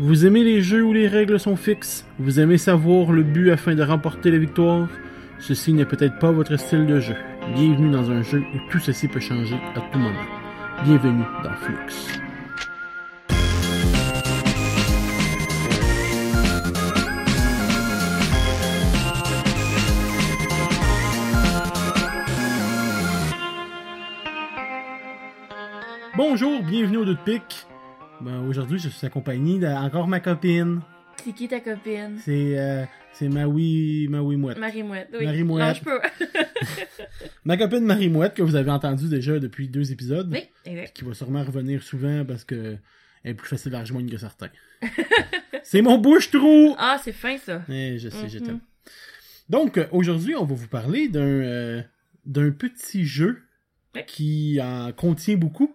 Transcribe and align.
Vous 0.00 0.26
aimez 0.26 0.44
les 0.44 0.62
jeux 0.62 0.84
où 0.84 0.92
les 0.92 1.08
règles 1.08 1.40
sont 1.40 1.56
fixes? 1.56 2.06
Vous 2.20 2.38
aimez 2.38 2.56
savoir 2.56 3.10
le 3.10 3.24
but 3.24 3.50
afin 3.50 3.74
de 3.74 3.82
remporter 3.82 4.30
la 4.30 4.38
victoire? 4.38 4.88
Ceci 5.40 5.72
n'est 5.72 5.86
peut-être 5.86 6.20
pas 6.20 6.30
votre 6.30 6.56
style 6.56 6.86
de 6.86 7.00
jeu. 7.00 7.16
Bienvenue 7.52 7.90
dans 7.90 8.08
un 8.08 8.22
jeu 8.22 8.38
où 8.38 8.70
tout 8.70 8.78
ceci 8.78 9.08
peut 9.08 9.18
changer 9.18 9.56
à 9.74 9.80
tout 9.80 9.98
moment. 9.98 10.14
Bienvenue 10.84 11.24
dans 11.42 11.50
Flux. 11.56 11.74
Bonjour, 26.16 26.62
bienvenue 26.62 26.98
au 26.98 27.04
Deux. 27.04 27.16
Ben, 28.20 28.40
aujourd'hui, 28.48 28.78
je 28.78 28.88
suis 28.88 29.06
accompagné 29.06 29.58
d'encore 29.58 30.08
ma 30.08 30.20
copine. 30.20 30.80
C'est 31.24 31.32
qui 31.32 31.48
ta 31.48 31.60
copine? 31.60 32.18
C'est 32.24 32.58
euh, 32.58 32.84
c'est 33.12 33.28
Maui, 33.28 34.06
Maui 34.08 34.36
Mouette. 34.36 34.58
Marie-Mouette, 34.58 35.08
oui. 35.18 35.24
Marie-Mouette. 35.24 35.66
Non, 35.66 35.74
je 35.74 35.84
peux. 35.84 36.00
Ma 37.44 37.56
copine 37.56 37.84
Marie 37.84 38.08
Mouette, 38.08 38.34
que 38.34 38.42
vous 38.42 38.54
avez 38.54 38.70
entendu 38.70 39.08
déjà 39.08 39.38
depuis 39.38 39.68
deux 39.68 39.90
épisodes. 39.90 40.28
oui, 40.32 40.44
exact. 40.64 40.96
Qui 40.96 41.04
va 41.04 41.14
sûrement 41.14 41.42
revenir 41.42 41.82
souvent 41.82 42.24
parce 42.24 42.44
que 42.44 42.76
elle 43.24 43.32
est 43.32 43.34
plus 43.34 43.48
facile 43.48 43.74
à 43.74 43.80
rejoindre 43.80 44.10
que 44.10 44.16
certains. 44.18 44.50
c'est 45.64 45.82
mon 45.82 45.98
bouche-trou! 45.98 46.76
Ah, 46.78 47.00
c'est 47.02 47.12
fin, 47.12 47.36
ça. 47.38 47.62
Eh, 47.68 47.98
je 47.98 48.08
sais, 48.08 48.28
je 48.28 48.38
Mhm. 48.38 48.44
t'aime. 48.46 48.60
Donc, 49.48 49.78
euh, 49.78 49.86
aujourd'hui, 49.90 50.36
on 50.36 50.44
va 50.44 50.54
vous 50.54 50.68
parler 50.68 51.08
d'un 51.08 51.20
euh, 51.20 51.82
d'un 52.26 52.50
petit 52.50 53.04
jeu 53.04 53.42
qui 54.06 54.60
en 54.62 54.92
contient 54.92 55.36
beaucoup. 55.36 55.74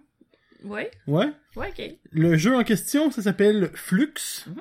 Ouais, 0.64 0.90
Ouais. 1.08 1.32
ouais, 1.56 1.70
ok. 1.70 1.96
Le 2.12 2.38
jeu 2.38 2.56
en 2.56 2.64
question, 2.64 3.12
ça 3.12 3.22
s'appelle 3.22 3.70
Flux. 3.74 4.14
Mhm. 4.48 4.56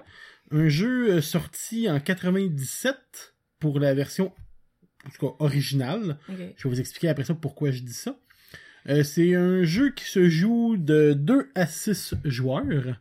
Un 0.55 0.69
jeu 0.69 1.11
euh, 1.15 1.21
sorti 1.23 1.89
en 1.91 1.99
97 2.01 3.35
pour 3.61 3.79
la 3.81 3.95
version 3.95 4.33
en 5.07 5.11
tout 5.11 5.27
cas, 5.27 5.35
originale. 5.45 6.17
Je 6.29 6.35
vais 6.35 6.75
vous 6.75 6.79
expliquer 6.81 7.09
après 7.09 7.25
ça 7.25 7.35
pourquoi 7.35 7.71
je 7.73 7.81
dis 7.81 7.93
ça. 7.93 8.17
Euh, 8.89 9.03
c'est 9.03 9.35
un 9.35 9.63
jeu 9.65 9.91
qui 9.91 10.05
se 10.05 10.29
joue 10.29 10.77
de 10.77 11.13
2 11.15 11.51
à 11.55 11.67
6 11.67 12.15
joueurs. 12.25 12.97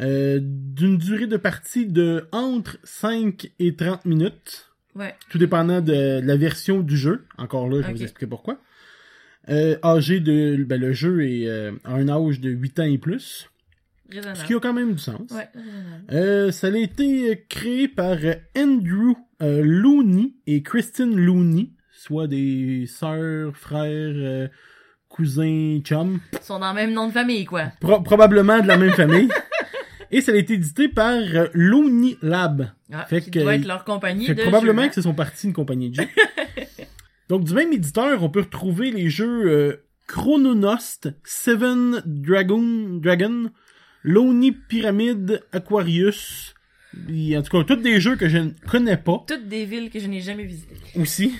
euh, 0.00 0.38
d'une 0.42 0.96
durée 0.98 1.26
de 1.26 1.36
partie 1.36 1.86
de 1.86 2.28
entre 2.32 2.78
5 2.84 3.50
et 3.58 3.74
30 3.74 4.04
minutes. 4.04 4.70
Ouais, 4.94 5.14
Tout 5.30 5.38
dépendant 5.38 5.80
de 5.80 6.20
la 6.22 6.36
version 6.36 6.80
du 6.80 6.96
jeu. 6.96 7.24
Encore 7.36 7.68
là, 7.68 7.82
je 7.82 7.86
vais 7.88 7.92
vous 7.94 8.02
expliquer 8.02 8.26
pourquoi. 8.28 8.60
Euh, 9.50 9.76
âgé 9.82 10.20
de. 10.20 10.62
Ben, 10.64 10.80
le 10.80 10.92
jeu 10.92 11.26
est 11.26 11.46
euh, 11.48 11.72
à 11.84 11.94
un 11.94 12.08
âge 12.08 12.40
de 12.40 12.50
8 12.50 12.80
ans 12.80 12.84
et 12.84 12.98
plus. 12.98 13.48
raisonnable. 14.10 14.36
Ce 14.38 14.44
qui 14.44 14.54
a 14.54 14.60
quand 14.60 14.72
même 14.74 14.92
du 14.92 14.98
sens. 14.98 15.30
Ouais. 15.30 15.48
Euh, 16.12 16.50
ça 16.52 16.66
a 16.68 16.76
été 16.76 17.44
créé 17.48 17.88
par 17.88 18.16
Andrew 18.56 19.14
Looney 19.40 20.34
et 20.46 20.62
Kristen 20.62 21.16
Looney, 21.16 21.70
soit 21.92 22.26
des 22.26 22.84
sœurs, 22.86 23.56
frères, 23.56 24.48
cousins, 25.08 25.78
chums, 25.82 26.20
Ils 26.32 26.38
sont 26.42 26.58
dans 26.58 26.68
le 26.70 26.74
même 26.74 26.92
nom 26.92 27.06
de 27.08 27.12
famille, 27.12 27.44
quoi. 27.44 27.66
Pro- 27.80 28.00
probablement 28.02 28.60
de 28.60 28.66
la 28.68 28.76
même 28.76 28.92
famille. 28.92 29.28
Et 30.10 30.22
ça 30.22 30.32
a 30.32 30.36
été 30.36 30.54
édité 30.54 30.88
par 30.88 31.20
Looney 31.52 32.16
Lab. 32.22 32.70
Ah, 32.90 33.04
Fait 33.04 33.20
qui 33.20 33.30
que- 33.30 33.40
doit 33.40 33.54
être 33.56 33.66
leur 33.66 33.84
compagnie 33.84 34.24
Fait 34.26 34.34
de 34.34 34.40
probablement 34.42 34.82
jeu, 34.84 34.88
que 34.88 34.94
ce 34.94 35.02
sont 35.02 35.12
partis 35.14 35.46
d'une 35.48 35.54
compagnie 35.54 35.90
de 35.90 35.96
jeux. 35.96 36.08
Donc 37.28 37.44
du 37.44 37.54
même 37.54 37.72
éditeur, 37.72 38.22
on 38.22 38.30
peut 38.30 38.40
retrouver 38.40 38.90
les 38.90 39.10
jeux 39.10 39.46
euh, 39.46 39.76
Chrononost, 40.06 41.10
Seven 41.24 42.02
Dragon, 42.06 42.98
Dragon, 43.02 43.50
Lonely 44.02 44.52
Pyramid, 44.52 45.42
Aquarius, 45.52 46.54
et 47.08 47.36
en 47.36 47.42
tout 47.42 47.56
cas, 47.56 47.64
tous 47.64 47.80
des 47.82 48.00
jeux 48.00 48.16
que 48.16 48.28
je 48.28 48.38
ne 48.38 48.50
connais 48.66 48.96
pas 48.96 49.22
Toutes 49.26 49.46
des 49.46 49.66
villes 49.66 49.90
que 49.90 50.00
je 50.00 50.06
n'ai 50.06 50.20
jamais 50.20 50.44
visitées. 50.44 50.74
aussi. 50.98 51.34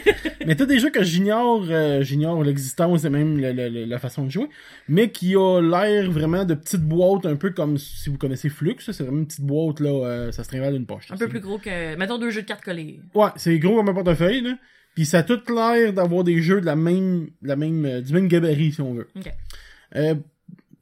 mais 0.46 0.56
tous 0.56 0.64
des 0.64 0.78
jeux 0.78 0.90
que 0.90 1.04
j'ignore, 1.04 1.66
euh, 1.68 2.02
j'ignore 2.02 2.42
l'existence 2.42 3.04
et 3.04 3.10
même 3.10 3.38
la 3.38 3.98
façon 3.98 4.24
de 4.24 4.30
jouer, 4.30 4.48
mais 4.88 5.10
qui 5.10 5.36
a 5.36 5.60
l'air 5.60 6.10
vraiment 6.10 6.44
de 6.44 6.54
petites 6.54 6.82
boîtes, 6.82 7.26
un 7.26 7.36
peu 7.36 7.50
comme 7.50 7.76
si 7.76 8.08
vous 8.08 8.16
connaissez 8.16 8.48
Flux, 8.48 8.76
c'est 8.78 8.98
vraiment 9.02 9.18
une 9.18 9.26
petite 9.26 9.44
boîte 9.44 9.80
là, 9.80 9.90
euh, 9.90 10.32
ça 10.32 10.42
se 10.42 10.48
trimballe 10.48 10.72
d'une 10.72 10.86
poche. 10.86 11.10
Un 11.10 11.16
peu 11.16 11.28
plus 11.28 11.40
gros 11.40 11.58
que... 11.58 11.96
Mettons 11.96 12.18
deux 12.18 12.30
jeux 12.30 12.42
de 12.42 12.46
cartes 12.46 12.64
collées. 12.64 13.00
Ouais, 13.14 13.28
c'est 13.36 13.58
gros 13.58 13.76
comme 13.76 13.88
un 13.90 13.94
portefeuille, 13.94 14.40
là. 14.40 14.56
Puis 14.94 15.06
ça 15.06 15.18
a 15.18 15.22
tout 15.22 15.40
l'air 15.52 15.92
d'avoir 15.92 16.24
des 16.24 16.40
jeux 16.40 16.60
de 16.60 16.66
la 16.66 16.76
même, 16.76 17.30
de 17.42 17.48
la 17.48 17.56
même, 17.56 17.84
euh, 17.84 18.00
du 18.00 18.12
même 18.12 18.28
gabarit, 18.28 18.72
si 18.72 18.80
on 18.80 18.94
veut. 18.94 19.08
Ok. 19.16 19.32
Euh, 19.96 20.14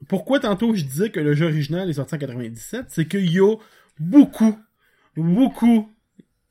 pourquoi 0.08 0.40
tantôt 0.40 0.74
je 0.74 0.84
disais 0.84 1.10
que 1.10 1.20
le 1.20 1.34
jeu 1.34 1.46
original 1.46 1.88
est 1.88 1.94
sorti 1.94 2.14
en 2.14 2.18
97? 2.18 2.86
C'est 2.88 3.06
qu'il 3.06 3.30
y 3.30 3.40
a 3.40 3.56
beaucoup, 3.98 4.58
beaucoup 5.16 5.90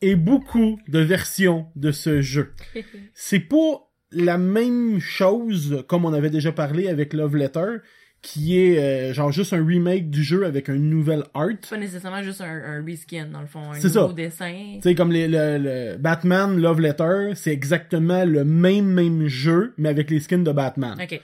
et 0.01 0.15
beaucoup 0.15 0.79
de 0.87 0.99
versions 0.99 1.67
de 1.75 1.91
ce 1.91 2.21
jeu. 2.21 2.53
C'est 3.13 3.39
pas 3.39 3.87
la 4.11 4.37
même 4.37 4.99
chose 4.99 5.83
comme 5.87 6.05
on 6.05 6.13
avait 6.13 6.29
déjà 6.29 6.51
parlé 6.51 6.87
avec 6.87 7.13
Love 7.13 7.35
Letter, 7.35 7.77
qui 8.21 8.59
est 8.59 8.77
euh, 8.77 9.13
genre 9.13 9.31
juste 9.31 9.51
un 9.53 9.65
remake 9.65 10.09
du 10.11 10.23
jeu 10.23 10.45
avec 10.45 10.69
un 10.69 10.75
nouvel 10.75 11.23
art. 11.33 11.49
C'est 11.61 11.71
pas 11.71 11.77
nécessairement 11.77 12.21
juste 12.21 12.41
un, 12.41 12.45
un 12.45 12.85
reskin, 12.85 13.25
dans 13.25 13.41
le 13.41 13.47
fond. 13.47 13.71
Un 13.71 13.79
C'est 13.79 13.87
nouveau 13.95 14.09
ça. 14.09 14.13
dessin. 14.13 14.79
Sais, 14.83 14.93
comme 14.93 15.11
les, 15.11 15.27
le, 15.27 15.57
le 15.57 15.97
Batman 15.97 16.55
Love 16.59 16.81
Letter, 16.81 17.31
c'est 17.35 17.51
exactement 17.51 18.23
le 18.23 18.43
même 18.45 18.85
même 18.85 19.27
jeu, 19.27 19.73
mais 19.77 19.89
avec 19.89 20.09
les 20.11 20.19
skins 20.19 20.43
de 20.43 20.51
Batman. 20.51 20.97
Ok. 21.01 21.19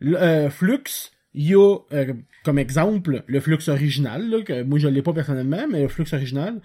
Le, 0.00 0.16
euh, 0.16 0.48
Flux, 0.50 1.10
il 1.34 1.48
y 1.50 1.54
a, 1.56 1.76
euh, 1.92 2.12
comme 2.44 2.58
exemple, 2.60 3.24
le 3.26 3.40
Flux 3.40 3.58
original, 3.68 4.30
là, 4.30 4.42
que 4.42 4.62
moi 4.62 4.78
je 4.78 4.86
l'ai 4.86 5.02
pas 5.02 5.12
personnellement, 5.12 5.66
mais 5.68 5.82
le 5.82 5.88
Flux 5.88 6.06
original. 6.12 6.60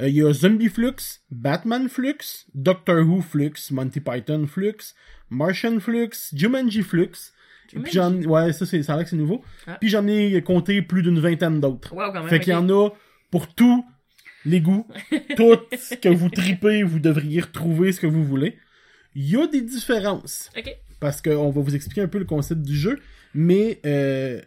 Euh, 0.00 0.08
Il 0.08 0.14
y 0.14 0.22
a 0.24 0.32
Zombie 0.32 0.68
Flux, 0.70 1.20
Batman 1.30 1.88
Flux, 1.90 2.46
Doctor 2.54 3.06
Who 3.06 3.20
Flux, 3.20 3.70
Monty 3.72 4.00
Python 4.00 4.46
Flux, 4.46 4.94
Martian 5.28 5.80
Flux, 5.80 6.30
Jumanji 6.32 6.82
Flux. 6.82 7.32
Puis 7.68 7.92
j'en, 7.92 8.14
ouais, 8.22 8.52
ça 8.52 8.66
c'est, 8.66 8.82
ça 8.82 8.94
a 8.94 8.96
l'air 8.96 9.04
que 9.04 9.10
c'est 9.10 9.16
nouveau. 9.16 9.42
Ah. 9.66 9.76
Puis 9.80 9.88
j'en 9.88 10.06
ai 10.06 10.42
compté 10.42 10.82
plus 10.82 11.02
d'une 11.02 11.20
vingtaine 11.20 11.60
d'autres. 11.60 11.94
Wow, 11.94 12.12
quand 12.12 12.20
même. 12.20 12.28
Fait 12.28 12.40
qu'il 12.40 12.52
y 12.52 12.56
en 12.56 12.68
a 12.68 12.90
pour 13.30 13.54
tous 13.54 13.84
les 14.44 14.60
goûts. 14.60 14.86
Tout 15.36 15.58
ce 15.76 15.94
que 15.94 16.08
vous 16.08 16.30
tripez, 16.30 16.82
vous 16.82 16.98
devriez 17.00 17.40
retrouver 17.42 17.92
ce 17.92 18.00
que 18.00 18.06
vous 18.06 18.24
voulez. 18.24 18.56
Il 19.14 19.28
y 19.28 19.36
a 19.36 19.46
des 19.46 19.62
différences. 19.62 20.50
Ok. 20.56 20.74
Parce 21.00 21.20
qu'on 21.20 21.50
va 21.50 21.60
vous 21.60 21.74
expliquer 21.74 22.02
un 22.02 22.08
peu 22.08 22.18
le 22.18 22.24
concept 22.24 22.62
du 22.62 22.76
jeu. 22.76 22.98
Mais 23.34 23.80
euh, 23.84 24.40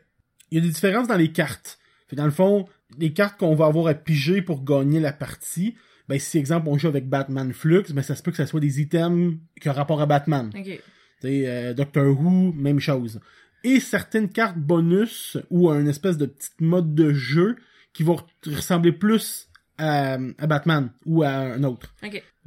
il 0.50 0.56
y 0.56 0.62
a 0.62 0.64
des 0.64 0.70
différences 0.70 1.08
dans 1.08 1.18
les 1.18 1.32
cartes. 1.32 1.80
Fait 2.08 2.16
dans 2.16 2.26
le 2.26 2.32
fond, 2.32 2.68
les 2.98 3.14
cartes 3.14 3.40
qu'on 3.40 3.56
va 3.56 3.66
avoir 3.66 3.88
à 3.88 3.94
piger 3.94 4.42
pour 4.42 4.64
gagner 4.64 5.00
la 5.00 5.14
partie, 5.14 5.76
ben 6.09 6.20
si 6.20 6.38
exemple 6.38 6.68
on 6.68 6.78
joue 6.78 6.88
avec 6.88 7.08
Batman 7.08 7.53
Flux, 7.53 7.84
ben 7.94 8.02
ça 8.02 8.16
se 8.16 8.24
peut 8.24 8.32
que 8.32 8.38
ça 8.38 8.46
soit 8.46 8.59
des 8.59 8.82
items 8.82 9.36
qui 9.62 9.70
ont 9.70 9.74
rapport 9.74 10.02
à 10.02 10.06
Batman. 10.06 10.50
Ok. 10.53 10.82
Euh, 11.26 11.74
Doctor 11.74 12.06
Who, 12.20 12.54
même 12.54 12.80
chose. 12.80 13.20
Et 13.64 13.80
certaines 13.80 14.30
cartes 14.30 14.58
bonus 14.58 15.38
ou 15.50 15.70
un 15.70 15.86
espèce 15.86 16.18
de 16.18 16.26
petite 16.26 16.59
mode 16.62 16.96
de 16.96 17.14
jeu 17.14 17.56
qui 17.94 18.04
vont 18.04 18.16
re- 18.16 18.56
ressembler 18.56 18.92
plus 18.92 19.48
à, 19.78 20.14
à 20.38 20.48
Batman 20.48 20.90
ou 21.06 21.24
à 21.24 21.30
un 21.30 21.64
autre. 21.64 21.94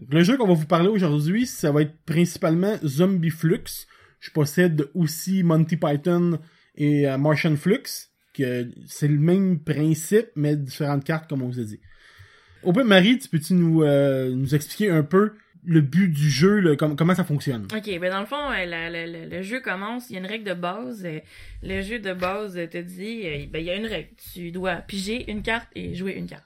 Le 0.08 0.22
jeu 0.24 0.36
qu'on 0.36 0.48
va 0.48 0.54
vous 0.54 0.66
parler 0.66 0.88
aujourd'hui, 0.88 1.46
ça 1.46 1.70
va 1.70 1.82
être 1.82 1.94
principalement 2.04 2.76
Zombie 2.84 3.30
Flux. 3.30 3.86
Je 4.20 4.30
possède 4.30 4.88
aussi 4.94 5.42
Monty 5.42 5.76
Python 5.76 6.40
et 6.76 7.08
euh, 7.08 7.16
Martian 7.18 7.54
Flux, 7.56 7.82
que 8.32 8.68
c'est 8.86 9.06
le 9.06 9.18
même 9.18 9.60
principe, 9.60 10.26
mais 10.34 10.56
différentes 10.56 11.04
cartes, 11.04 11.28
comme 11.28 11.42
on 11.42 11.48
vous 11.48 11.60
a 11.60 11.64
dit. 11.64 11.78
Au 12.64 12.72
peu, 12.72 12.82
Marie, 12.82 13.18
tu 13.18 13.28
peux-tu 13.28 13.54
nous, 13.54 13.82
euh, 13.82 14.34
nous 14.34 14.54
expliquer 14.54 14.90
un 14.90 15.02
peu 15.04 15.32
le 15.66 15.80
but 15.80 16.08
du 16.08 16.30
jeu, 16.30 16.60
le- 16.60 16.76
com- 16.76 16.94
comment 16.96 17.14
ça 17.14 17.24
fonctionne? 17.24 17.64
Ok, 17.74 17.98
ben 18.00 18.10
dans 18.10 18.20
le 18.20 18.26
fond, 18.26 18.50
euh, 18.50 18.64
la- 18.66 18.90
la- 18.90 19.06
la- 19.06 19.26
le 19.26 19.42
jeu 19.42 19.60
commence, 19.60 20.10
il 20.10 20.14
y 20.14 20.16
a 20.16 20.20
une 20.20 20.26
règle 20.26 20.44
de 20.44 20.54
base. 20.54 21.02
euh, 21.04 21.20
Le 21.62 21.80
jeu 21.82 21.98
de 21.98 22.12
base 22.12 22.54
te 22.70 22.78
dit, 22.78 23.22
euh, 23.24 23.46
ben 23.50 23.58
il 23.60 23.64
y 23.66 23.70
a 23.70 23.76
une 23.76 23.86
règle. 23.86 24.08
Tu 24.32 24.50
dois 24.50 24.76
piger 24.76 25.30
une 25.30 25.42
carte 25.42 25.68
et 25.74 25.94
jouer 25.94 26.12
une 26.12 26.26
carte. 26.26 26.44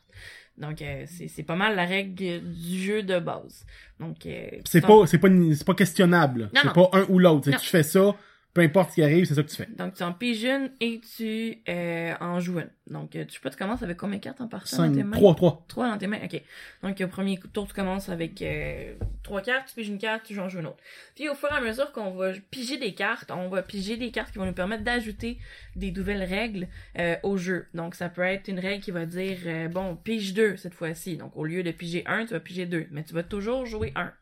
Donc 0.57 0.83
euh, 0.83 1.05
c'est 1.07 1.29
c'est 1.29 1.45
pas 1.45 1.55
mal 1.55 1.77
la 1.77 1.85
règle 1.85 2.41
du 2.43 2.79
jeu 2.83 3.03
de 3.05 3.19
base. 3.21 3.65
Donc 4.01 4.27
euh, 4.27 4.49
C'est 4.65 4.81
pas, 4.81 5.07
c'est 5.07 5.19
pas, 5.19 5.29
c'est 5.55 5.65
pas 5.67 5.75
questionnable. 5.75 6.51
C'est 6.55 6.73
pas 6.73 6.91
un 6.93 7.05
ou 7.09 7.19
l'autre. 7.19 7.51
Tu 7.51 7.67
fais 7.67 7.83
ça, 7.85 8.15
peu 8.55 8.63
importe 8.63 8.91
ce 8.91 8.95
qui 8.97 9.03
arrive, 9.03 9.25
c'est 9.25 9.35
ça 9.35 9.43
que 9.43 9.49
tu 9.49 9.57
fais. 9.57 9.69
Donc 9.77 9.95
tu 9.95 10.03
en 10.03 10.13
piges 10.13 10.45
une 10.45 10.71
et 10.81 11.01
tu 11.17 11.59
euh, 11.69 12.15
en 12.21 12.41
joues 12.41 12.59
une. 12.59 12.71
Donc 12.89 13.15
euh, 13.15 13.25
tu 13.25 13.35
sais 13.35 13.41
pas, 13.41 13.51
tu 13.51 13.57
commences 13.57 13.83
avec 13.83 13.97
combien? 13.97 14.19
De 14.19 14.23
cartes 14.23 14.41
en 14.41 14.49
partant 14.49 14.77
dans 14.79 14.93
tes 14.93 15.01
5, 15.01 15.05
mains? 15.05 15.17
3, 15.17 15.35
3. 15.35 15.65
Trois 15.69 15.89
dans 15.91 15.99
tes 15.99 16.07
mains, 16.07 16.19
ok. 16.25 16.43
Donc, 16.83 17.01
au 17.01 17.09
premier 17.09 17.39
tour, 17.53 17.67
tu 17.67 17.75
commences 17.75 18.09
avec 18.09 18.41
euh, 18.43 18.95
trois 19.23 19.43
cartes, 19.43 19.69
tu 19.69 19.75
piges 19.75 19.89
une 19.89 19.99
carte, 19.99 20.25
tu 20.25 20.39
en 20.39 20.49
joues 20.49 20.61
une 20.61 20.67
autre. 20.67 20.83
Puis, 21.15 21.29
au 21.29 21.35
fur 21.35 21.49
et 21.51 21.57
à 21.57 21.61
mesure 21.61 21.93
qu'on 21.93 22.11
va 22.13 22.33
piger 22.51 22.79
des 22.79 22.95
cartes, 22.95 23.31
on 23.31 23.49
va 23.49 23.63
piger 23.63 23.97
des 23.97 24.11
cartes 24.11 24.33
qui 24.33 24.39
vont 24.39 24.47
nous 24.47 24.53
permettre 24.53 24.85
d'ajouter 24.85 25.39
des 25.77 25.91
nouvelles 25.91 26.23
règles 26.23 26.69
euh, 26.99 27.17
au 27.23 27.37
jeu. 27.37 27.67
Donc, 27.75 27.95
ça 27.95 28.09
peut 28.09 28.23
être 28.23 28.49
une 28.49 28.61
règle 28.61 28.83
qui 28.83 28.91
va 28.91 29.07
dire, 29.07 29.39
euh, 29.47 29.69
bon, 29.69 29.97
pige 29.97 30.35
deux 30.35 30.57
cette 30.57 30.75
fois-ci. 30.75 31.17
Donc, 31.17 31.37
au 31.37 31.45
lieu 31.45 31.63
de 31.63 31.71
piger 31.71 32.05
un, 32.07 32.25
tu 32.25 32.33
vas 32.33 32.41
piger 32.41 32.67
deux. 32.67 32.87
Mais 32.91 33.03
tu 33.03 33.15
vas 33.15 33.23
toujours 33.23 33.67
jouer 33.67 33.93
un. 33.97 34.13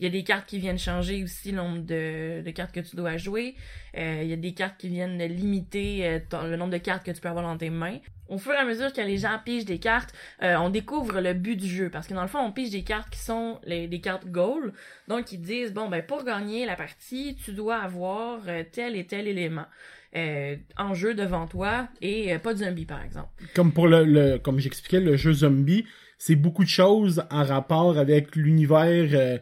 Il 0.00 0.04
y 0.04 0.06
a 0.06 0.10
des 0.10 0.22
cartes 0.22 0.46
qui 0.46 0.58
viennent 0.58 0.78
changer 0.78 1.24
aussi 1.24 1.50
le 1.50 1.56
nombre 1.56 1.78
de, 1.80 2.48
cartes 2.50 2.72
que 2.72 2.80
tu 2.80 2.94
dois 2.94 3.16
jouer. 3.16 3.56
Euh, 3.96 4.20
il 4.22 4.28
y 4.28 4.32
a 4.32 4.36
des 4.36 4.52
cartes 4.52 4.76
qui 4.78 4.88
viennent 4.88 5.18
limiter 5.18 6.06
euh, 6.06 6.46
le 6.48 6.56
nombre 6.56 6.72
de 6.72 6.78
cartes 6.78 7.04
que 7.04 7.10
tu 7.10 7.20
peux 7.20 7.28
avoir 7.28 7.44
dans 7.44 7.56
tes 7.56 7.70
mains. 7.70 7.98
au 8.28 8.38
fur 8.38 8.52
et 8.52 8.56
à 8.56 8.64
mesure 8.64 8.92
que 8.92 9.00
les 9.00 9.18
gens 9.18 9.38
pigent 9.44 9.64
des 9.64 9.78
cartes, 9.78 10.14
euh, 10.42 10.56
on 10.56 10.70
découvre 10.70 11.20
le 11.20 11.34
but 11.34 11.56
du 11.56 11.66
jeu. 11.66 11.90
Parce 11.90 12.06
que 12.06 12.14
dans 12.14 12.22
le 12.22 12.28
fond, 12.28 12.38
on 12.38 12.52
pige 12.52 12.70
des 12.70 12.84
cartes 12.84 13.10
qui 13.10 13.18
sont 13.18 13.58
les, 13.64 13.88
des 13.88 14.00
cartes 14.00 14.26
goal. 14.26 14.72
Donc, 15.08 15.32
ils 15.32 15.40
disent, 15.40 15.72
bon, 15.72 15.88
ben, 15.88 16.02
pour 16.02 16.24
gagner 16.24 16.64
la 16.64 16.76
partie, 16.76 17.36
tu 17.44 17.52
dois 17.52 17.78
avoir 17.78 18.40
tel 18.72 18.94
et 18.94 19.06
tel 19.06 19.26
élément. 19.26 19.66
En 20.76 20.94
jeu 20.94 21.14
devant 21.14 21.46
toi 21.46 21.88
et 22.00 22.36
pas 22.38 22.54
de 22.54 22.64
zombie 22.64 22.86
par 22.86 23.02
exemple. 23.04 23.28
Comme 23.54 23.72
pour 23.72 23.86
le, 23.86 24.04
le 24.04 24.38
comme 24.38 24.58
j'expliquais 24.58 25.00
le 25.00 25.16
jeu 25.16 25.32
zombie, 25.32 25.84
c'est 26.16 26.34
beaucoup 26.34 26.64
de 26.64 26.68
choses 26.68 27.24
en 27.30 27.44
rapport 27.44 27.98
avec 27.98 28.34
l'univers 28.34 29.38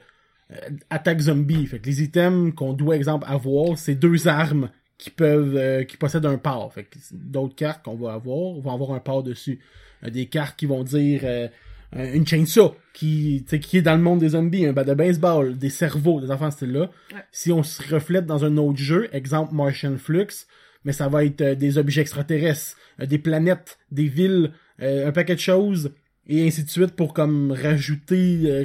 attaque 0.91 1.21
zombie. 1.21 1.67
Fait 1.67 1.79
que 1.79 1.87
les 1.87 2.03
items 2.03 2.55
qu'on 2.55 2.73
doit 2.73 2.97
exemple 2.97 3.27
avoir, 3.29 3.79
c'est 3.79 3.95
deux 3.95 4.29
armes 4.29 4.71
qui 4.99 5.11
peuvent 5.11 5.57
euh, 5.57 5.85
qui 5.85 5.97
possèdent 5.97 6.27
un 6.27 6.39
port. 6.39 6.73
Fait 6.73 6.85
que 6.85 6.99
d'autres 7.13 7.55
cartes 7.55 7.85
qu'on 7.85 7.97
va 7.97 8.15
avoir 8.15 8.55
vont 8.55 8.73
avoir 8.73 8.93
un 8.93 9.01
port 9.01 9.23
dessus. 9.23 9.61
Euh, 10.05 10.11
des 10.11 10.27
cartes 10.27 10.59
qui 10.59 10.67
vont 10.67 10.85
dire 10.85 11.21
euh, 11.25 11.49
une 11.93 12.27
chainsaw 12.27 12.77
qui 12.93 13.45
qui 13.45 13.79
est 13.79 13.83
dans 13.83 13.97
le 13.97 14.03
monde 14.03 14.21
des 14.21 14.31
zombies, 14.31 14.67
un 14.67 14.73
bat 14.73 14.85
de 14.85 14.95
baseball, 14.95 15.57
des 15.59 15.71
cerveaux, 15.71 16.21
des 16.21 16.31
enfants 16.31 16.51
style 16.51 16.73
là. 16.73 16.91
Ouais. 17.13 17.21
Si 17.33 17.53
on 17.53 17.63
se 17.63 17.83
reflète 17.93 18.27
dans 18.27 18.45
un 18.45 18.57
autre 18.57 18.79
jeu, 18.79 19.09
exemple 19.13 19.55
Martian 19.55 19.97
Flux, 19.97 20.47
mais 20.85 20.93
ça 20.93 21.09
va 21.09 21.25
être 21.25 21.43
euh, 21.43 21.55
des 21.55 21.79
objets 21.79 22.01
extraterrestres, 22.01 22.77
euh, 23.01 23.07
des 23.07 23.19
planètes, 23.19 23.79
des 23.91 24.07
villes, 24.07 24.53
euh, 24.81 25.09
un 25.09 25.13
paquet 25.13 25.35
de 25.35 25.41
choses 25.41 25.93
et 26.29 26.47
ainsi 26.47 26.65
de 26.65 26.71
suite 26.71 26.93
pour 26.93 27.13
comme 27.13 27.53
rajouter 27.53 28.41
euh, 28.45 28.65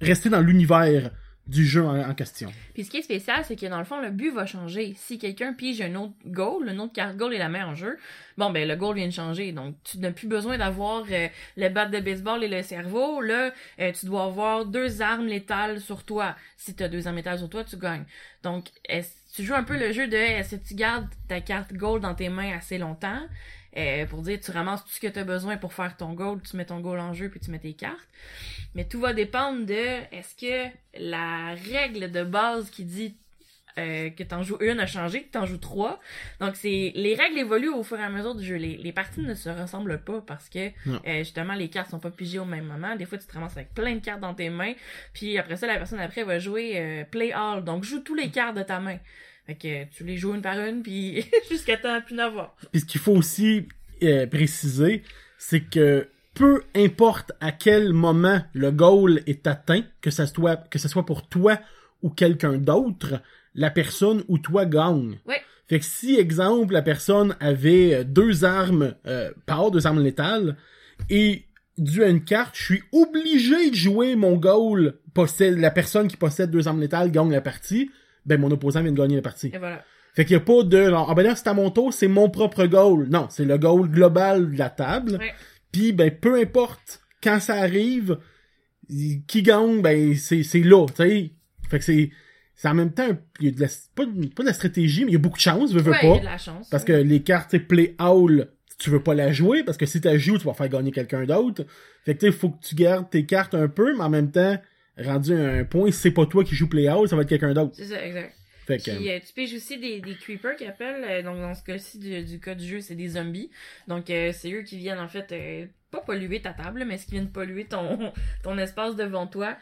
rester 0.00 0.28
dans 0.28 0.40
l'univers 0.40 1.10
du 1.46 1.64
jeu 1.64 1.84
en, 1.84 2.12
question. 2.14 2.52
Puis 2.74 2.84
ce 2.84 2.90
qui 2.90 2.96
est 2.96 3.02
spécial, 3.02 3.44
c'est 3.44 3.54
que 3.54 3.66
dans 3.66 3.78
le 3.78 3.84
fond, 3.84 4.00
le 4.00 4.10
but 4.10 4.30
va 4.30 4.46
changer. 4.46 4.94
Si 4.96 5.16
quelqu'un 5.18 5.52
pige 5.52 5.80
un 5.80 5.94
autre 5.94 6.14
goal, 6.26 6.68
une 6.68 6.80
autre 6.80 6.92
carte 6.92 7.16
goal 7.16 7.34
est 7.34 7.38
la 7.38 7.48
main 7.48 7.66
en 7.66 7.74
jeu, 7.76 7.98
bon 8.36 8.50
ben 8.50 8.66
le 8.66 8.74
goal 8.74 8.96
vient 8.96 9.06
de 9.06 9.12
changer. 9.12 9.52
Donc 9.52 9.76
tu 9.84 9.98
n'as 9.98 10.10
plus 10.10 10.26
besoin 10.26 10.58
d'avoir 10.58 11.04
euh, 11.10 11.28
le 11.56 11.68
bat 11.68 11.86
de 11.86 12.00
baseball 12.00 12.42
et 12.42 12.48
le 12.48 12.62
cerveau. 12.62 13.20
Là, 13.20 13.52
euh, 13.78 13.92
tu 13.92 14.06
dois 14.06 14.24
avoir 14.24 14.66
deux 14.66 15.02
armes 15.02 15.26
létales 15.26 15.80
sur 15.80 16.02
toi. 16.02 16.34
Si 16.56 16.74
tu 16.74 16.82
as 16.82 16.88
deux 16.88 17.06
armes 17.06 17.16
létales 17.16 17.38
sur 17.38 17.48
toi, 17.48 17.62
tu 17.62 17.76
gagnes. 17.76 18.06
Donc 18.42 18.70
tu 19.34 19.44
joues 19.44 19.54
un 19.54 19.64
peu 19.64 19.78
le 19.78 19.92
jeu 19.92 20.08
de 20.08 20.16
est-ce 20.16 20.56
que 20.56 20.66
tu 20.66 20.74
gardes 20.74 21.08
ta 21.28 21.40
carte 21.40 21.72
goal 21.74 22.00
dans 22.00 22.14
tes 22.14 22.28
mains 22.28 22.56
assez 22.56 22.78
longtemps? 22.78 23.22
Euh, 23.76 24.06
pour 24.06 24.22
dire 24.22 24.38
tu 24.40 24.50
ramasses 24.50 24.84
tout 24.84 24.90
ce 24.90 25.00
que 25.00 25.06
tu 25.06 25.18
as 25.18 25.24
besoin 25.24 25.56
pour 25.56 25.72
faire 25.72 25.96
ton 25.96 26.12
goal, 26.12 26.40
tu 26.42 26.56
mets 26.56 26.64
ton 26.64 26.80
goal 26.80 26.98
en 26.98 27.12
jeu 27.12 27.28
puis 27.28 27.40
tu 27.40 27.50
mets 27.50 27.58
tes 27.58 27.74
cartes. 27.74 28.08
Mais 28.74 28.84
tout 28.84 29.00
va 29.00 29.12
dépendre 29.12 29.66
de 29.66 30.14
est-ce 30.14 30.34
que 30.34 30.70
la 30.98 31.54
règle 31.54 32.10
de 32.10 32.24
base 32.24 32.70
qui 32.70 32.84
dit 32.84 33.16
euh, 33.78 34.08
que 34.08 34.22
t'en 34.22 34.42
joues 34.42 34.56
une 34.60 34.80
a 34.80 34.86
changé, 34.86 35.24
que 35.24 35.32
t'en 35.32 35.44
joues 35.44 35.58
trois. 35.58 36.00
Donc 36.40 36.56
c'est 36.56 36.92
les 36.94 37.14
règles 37.14 37.38
évoluent 37.38 37.68
au 37.68 37.82
fur 37.82 38.00
et 38.00 38.02
à 38.02 38.08
mesure 38.08 38.34
du 38.34 38.42
jeu. 38.42 38.56
Les, 38.56 38.78
les 38.78 38.92
parties 38.92 39.20
ne 39.20 39.34
se 39.34 39.50
ressemblent 39.50 40.02
pas 40.02 40.22
parce 40.22 40.48
que 40.48 40.70
euh, 40.86 41.18
justement 41.18 41.52
les 41.52 41.68
cartes 41.68 41.90
sont 41.90 41.98
pas 41.98 42.10
pigées 42.10 42.38
au 42.38 42.46
même 42.46 42.64
moment. 42.64 42.96
Des 42.96 43.04
fois 43.04 43.18
tu 43.18 43.26
te 43.26 43.34
ramasses 43.34 43.56
avec 43.56 43.74
plein 43.74 43.94
de 43.94 44.00
cartes 44.00 44.20
dans 44.20 44.32
tes 44.32 44.48
mains, 44.48 44.72
puis 45.12 45.36
après 45.36 45.56
ça 45.56 45.66
la 45.66 45.76
personne 45.76 46.00
après 46.00 46.22
va 46.22 46.38
jouer 46.38 46.72
euh, 46.76 47.04
play 47.04 47.32
all. 47.32 47.64
Donc 47.64 47.84
joue 47.84 48.00
tous 48.00 48.14
les 48.14 48.30
cartes 48.30 48.56
de 48.56 48.62
ta 48.62 48.80
main. 48.80 48.98
Fait 49.46 49.54
que 49.54 49.84
tu 49.96 50.04
les 50.04 50.16
joues 50.16 50.34
une 50.34 50.42
par 50.42 50.58
une 50.58 50.82
puis 50.82 51.24
jusqu'à 51.50 51.76
temps 51.76 52.00
plus 52.00 52.14
n'avoir. 52.14 52.56
Puis 52.72 52.80
ce 52.80 52.86
qu'il 52.86 53.00
faut 53.00 53.12
aussi 53.12 53.68
euh, 54.02 54.26
préciser, 54.26 55.02
c'est 55.38 55.60
que 55.60 56.08
peu 56.34 56.62
importe 56.74 57.32
à 57.40 57.52
quel 57.52 57.92
moment 57.92 58.42
le 58.52 58.70
goal 58.70 59.22
est 59.26 59.46
atteint, 59.46 59.82
que 60.00 60.10
ça 60.10 60.26
soit 60.26 60.56
que 60.68 60.78
ce 60.78 60.88
soit 60.88 61.06
pour 61.06 61.28
toi 61.28 61.58
ou 62.02 62.10
quelqu'un 62.10 62.58
d'autre, 62.58 63.22
la 63.54 63.70
personne 63.70 64.22
ou 64.28 64.38
toi 64.38 64.66
gagne. 64.66 65.18
Ouais. 65.26 65.40
Fait 65.68 65.80
que 65.80 65.84
si, 65.84 66.16
exemple, 66.16 66.74
la 66.74 66.82
personne 66.82 67.34
avait 67.40 68.04
deux 68.04 68.44
armes, 68.44 68.94
euh, 69.06 69.32
par 69.46 69.70
deux 69.70 69.86
armes 69.86 70.02
létales, 70.02 70.56
et 71.10 71.44
dû 71.78 72.04
à 72.04 72.08
une 72.08 72.22
carte, 72.24 72.56
je 72.56 72.64
suis 72.64 72.82
obligé 72.92 73.70
de 73.70 73.74
jouer 73.74 74.14
mon 74.14 74.36
goal, 74.36 74.94
possède, 75.14 75.58
la 75.58 75.70
personne 75.70 76.08
qui 76.08 76.16
possède 76.16 76.50
deux 76.50 76.68
armes 76.68 76.80
létales 76.80 77.10
gagne 77.10 77.32
la 77.32 77.40
partie, 77.40 77.90
ben 78.26 78.40
mon 78.40 78.50
opposant 78.50 78.82
vient 78.82 78.92
de 78.92 78.96
gagner 78.98 79.16
la 79.16 79.22
partie. 79.22 79.50
Et 79.54 79.58
voilà. 79.58 79.82
Fait 80.14 80.24
qu'il 80.24 80.32
y 80.34 80.36
a 80.36 80.40
pas 80.40 80.62
de 80.62 80.84
genre, 80.90 81.08
ah 81.10 81.14
ben 81.14 81.22
là 81.22 81.36
c'est 81.36 81.48
à 81.48 81.54
mon 81.54 81.70
tour, 81.70 81.92
c'est 81.94 82.08
mon 82.08 82.28
propre 82.30 82.66
goal. 82.66 83.06
Non, 83.08 83.26
c'est 83.30 83.44
le 83.44 83.58
goal 83.58 83.88
global 83.90 84.50
de 84.52 84.58
la 84.58 84.70
table. 84.70 85.16
Ouais. 85.20 85.32
Puis 85.72 85.92
ben 85.92 86.10
peu 86.10 86.38
importe 86.40 87.00
quand 87.22 87.38
ça 87.40 87.54
arrive, 87.56 88.18
qui 89.26 89.42
gagne, 89.42 89.82
ben 89.82 90.14
c'est 90.14 90.42
c'est 90.42 90.60
là, 90.62 90.86
tu 90.86 90.94
sais. 90.96 91.30
Fait 91.68 91.78
que 91.78 91.84
c'est 91.84 92.10
c'est 92.54 92.68
en 92.68 92.74
même 92.74 92.92
temps 92.92 93.08
il 93.40 93.46
y 93.46 93.48
a 93.48 93.52
de 93.52 93.60
la, 93.60 93.66
pas, 93.94 94.06
de- 94.06 94.28
pas 94.28 94.42
de 94.42 94.48
la 94.48 94.54
stratégie, 94.54 95.04
mais 95.04 95.10
il 95.10 95.14
y 95.14 95.16
a 95.16 95.20
beaucoup 95.20 95.36
de 95.36 95.42
chance, 95.42 95.72
veux, 95.72 95.80
veux 95.80 95.90
Ouais, 95.92 95.98
il 96.02 96.08
y 96.08 96.10
a 96.10 96.14
pas. 96.14 96.20
de 96.20 96.24
la 96.24 96.38
chance. 96.38 96.68
Parce 96.70 96.84
que 96.84 96.92
les 96.92 97.22
cartes 97.22 97.50
tu 97.50 97.60
play 97.60 97.94
all, 97.98 98.48
tu 98.78 98.90
veux 98.90 99.02
pas 99.02 99.14
la 99.14 99.32
jouer 99.32 99.64
parce 99.64 99.76
que 99.76 99.86
si 99.86 100.00
tu 100.00 100.08
la 100.08 100.16
joues, 100.18 100.38
tu 100.38 100.44
vas 100.46 100.54
faire 100.54 100.68
gagner 100.68 100.92
quelqu'un 100.92 101.24
d'autre. 101.24 101.64
Fait 102.04 102.14
que 102.14 102.20
tu 102.20 102.26
sais, 102.26 102.32
faut 102.32 102.50
que 102.50 102.62
tu 102.64 102.74
gardes 102.74 103.10
tes 103.10 103.26
cartes 103.26 103.54
un 103.54 103.68
peu, 103.68 103.94
mais 103.96 104.04
en 104.04 104.10
même 104.10 104.30
temps, 104.30 104.56
rendu 104.98 105.34
à 105.34 105.38
un 105.52 105.64
point, 105.64 105.90
c'est 105.90 106.10
pas 106.10 106.26
toi 106.26 106.44
qui 106.44 106.54
joue 106.54 106.68
play 106.68 106.86
all, 106.88 107.08
ça 107.08 107.16
va 107.16 107.22
être 107.22 107.28
quelqu'un 107.28 107.52
d'autre. 107.54 107.74
C'est 107.74 107.86
ça, 107.86 108.04
exact. 108.04 108.34
Fait 108.66 108.78
que 108.78 108.96
Puis 108.96 109.10
euh, 109.10 109.20
tu 109.24 109.32
piges 109.32 109.54
aussi 109.54 109.78
des, 109.78 110.00
des 110.00 110.16
creepers 110.16 110.56
qu'ils 110.56 110.66
appellent. 110.66 111.04
euh, 111.08 111.22
donc 111.22 111.36
dans 111.38 111.54
ce 111.54 111.62
cas-ci 111.62 111.98
du, 112.00 112.24
du 112.24 112.40
cas 112.40 112.56
du 112.56 112.66
jeu, 112.66 112.80
c'est 112.80 112.96
des 112.96 113.10
zombies. 113.10 113.48
Donc 113.86 114.10
euh, 114.10 114.32
c'est 114.32 114.50
eux 114.50 114.62
qui 114.62 114.76
viennent 114.76 114.98
en 114.98 115.06
fait 115.06 115.32
pas 115.92 116.00
polluer 116.00 116.42
ta 116.42 116.52
table, 116.52 116.84
mais 116.84 116.98
ce 116.98 117.04
qui 117.06 117.12
viennent 117.12 117.30
polluer 117.30 117.66
ton 117.66 118.12
ton 118.42 118.58
espace 118.58 118.96
devant 118.96 119.28
toi. 119.28 119.56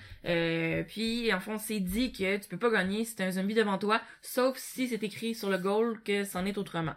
Puis 0.88 1.30
en 1.34 1.40
fond, 1.40 1.58
c'est 1.58 1.80
dit 1.80 2.12
que 2.12 2.38
tu 2.38 2.48
peux 2.48 2.58
pas 2.58 2.70
gagner 2.70 3.04
si 3.04 3.14
t'as 3.14 3.26
un 3.26 3.30
zombie 3.32 3.54
devant 3.54 3.76
toi, 3.76 4.00
sauf 4.22 4.56
si 4.56 4.88
c'est 4.88 5.02
écrit 5.02 5.34
sur 5.34 5.50
le 5.50 5.58
goal 5.58 6.00
que 6.02 6.24
c'en 6.24 6.46
est 6.46 6.56
autrement. 6.56 6.94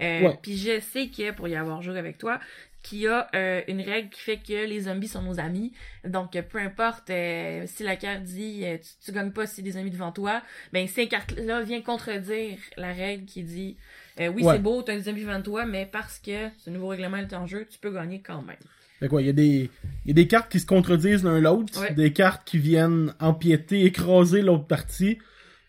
Euh. 0.00 0.30
Puis 0.42 0.56
je 0.56 0.80
sais 0.80 1.08
que 1.08 1.32
pour 1.32 1.48
y 1.48 1.54
avoir 1.54 1.82
joué 1.82 1.98
avec 1.98 2.16
toi, 2.16 2.40
qu'il 2.82 2.98
y 3.00 3.06
a 3.08 3.28
euh, 3.34 3.62
une 3.68 3.80
règle 3.80 4.08
qui 4.10 4.20
fait 4.20 4.36
que 4.38 4.66
les 4.66 4.80
zombies 4.82 5.08
sont 5.08 5.22
nos 5.22 5.38
amis. 5.40 5.72
Donc 6.04 6.32
peu 6.50 6.58
importe 6.58 7.10
euh, 7.10 7.64
si 7.66 7.82
la 7.84 7.96
carte 7.96 8.22
dit 8.24 8.62
euh, 8.64 8.76
tu, 8.78 8.90
tu 9.04 9.12
gagnes 9.12 9.30
pas 9.30 9.46
si 9.46 9.62
des 9.62 9.76
amis 9.76 9.90
devant 9.90 10.12
toi, 10.12 10.42
ben 10.72 10.86
ces 10.88 11.06
cartes-là 11.08 11.62
viennent 11.62 11.82
contredire 11.82 12.58
la 12.76 12.92
règle 12.92 13.24
qui 13.24 13.42
dit 13.42 13.76
oui 14.18 14.42
Ouais. 14.44 14.54
c'est 14.54 14.58
beau, 14.62 14.82
t'as 14.82 14.94
des 14.96 15.08
amis 15.08 15.22
devant 15.22 15.40
toi, 15.40 15.64
mais 15.64 15.86
parce 15.90 16.18
que 16.18 16.48
ce 16.58 16.70
nouveau 16.70 16.88
règlement 16.88 17.16
est 17.16 17.32
en 17.32 17.46
jeu, 17.46 17.66
tu 17.70 17.78
peux 17.78 17.92
gagner 17.92 18.20
quand 18.20 18.42
même. 18.42 18.56
Fait 19.00 19.08
quoi, 19.08 19.20
il 19.22 19.26
y 19.26 19.30
a 19.30 19.32
des 19.32 19.70
y 20.06 20.10
a 20.10 20.14
des 20.14 20.26
cartes 20.28 20.50
qui 20.52 20.60
se 20.60 20.66
contredisent 20.66 21.24
l'un 21.24 21.40
l'autre, 21.40 21.80
Ouais. 21.80 21.92
des 21.94 22.12
cartes 22.12 22.46
qui 22.46 22.58
viennent 22.58 23.14
empiéter, 23.20 23.84
écraser 23.84 24.42
l'autre 24.42 24.66
partie. 24.66 25.18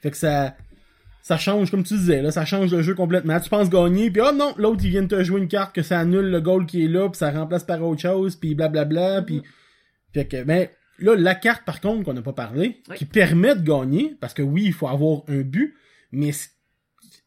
Fait 0.01 0.11
que 0.11 0.17
ça 0.17 0.55
ça 1.23 1.37
change 1.39 1.71
comme 1.71 1.83
tu 1.83 1.95
disais 1.95 2.21
là, 2.21 2.29
ça 2.31 2.45
change 2.45 2.71
le 2.71 2.83
jeu 2.83 2.93
complètement. 2.93 3.39
Tu 3.39 3.49
penses 3.49 3.69
gagner 3.69 4.11
puis 4.11 4.21
oh 4.23 4.31
non, 4.31 4.53
l'autre 4.57 4.81
il 4.83 4.91
vient 4.91 5.01
de 5.01 5.07
te 5.07 5.23
jouer 5.23 5.39
une 5.41 5.47
carte 5.47 5.73
que 5.73 5.81
ça 5.81 5.99
annule 5.99 6.29
le 6.29 6.41
goal 6.41 6.67
qui 6.67 6.85
est 6.85 6.87
là, 6.87 7.09
puis 7.09 7.17
ça 7.17 7.31
remplace 7.31 7.63
par 7.63 7.81
autre 7.81 8.01
chose, 8.01 8.35
puis 8.35 8.53
blablabla, 8.53 9.23
puis 9.23 9.41
fait 10.13 10.27
que 10.27 10.43
mais 10.43 10.75
là 10.99 11.15
la 11.15 11.33
carte 11.33 11.63
par 11.65 11.81
contre 11.81 12.03
qu'on 12.03 12.13
n'a 12.13 12.21
pas 12.21 12.33
parlé 12.33 12.81
Oui. 12.89 12.97
qui 12.97 13.05
permet 13.05 13.55
de 13.55 13.63
gagner 13.63 14.15
parce 14.21 14.35
que 14.35 14.43
oui, 14.43 14.65
il 14.65 14.73
faut 14.73 14.87
avoir 14.87 15.23
un 15.27 15.41
but, 15.41 15.75
mais 16.11 16.31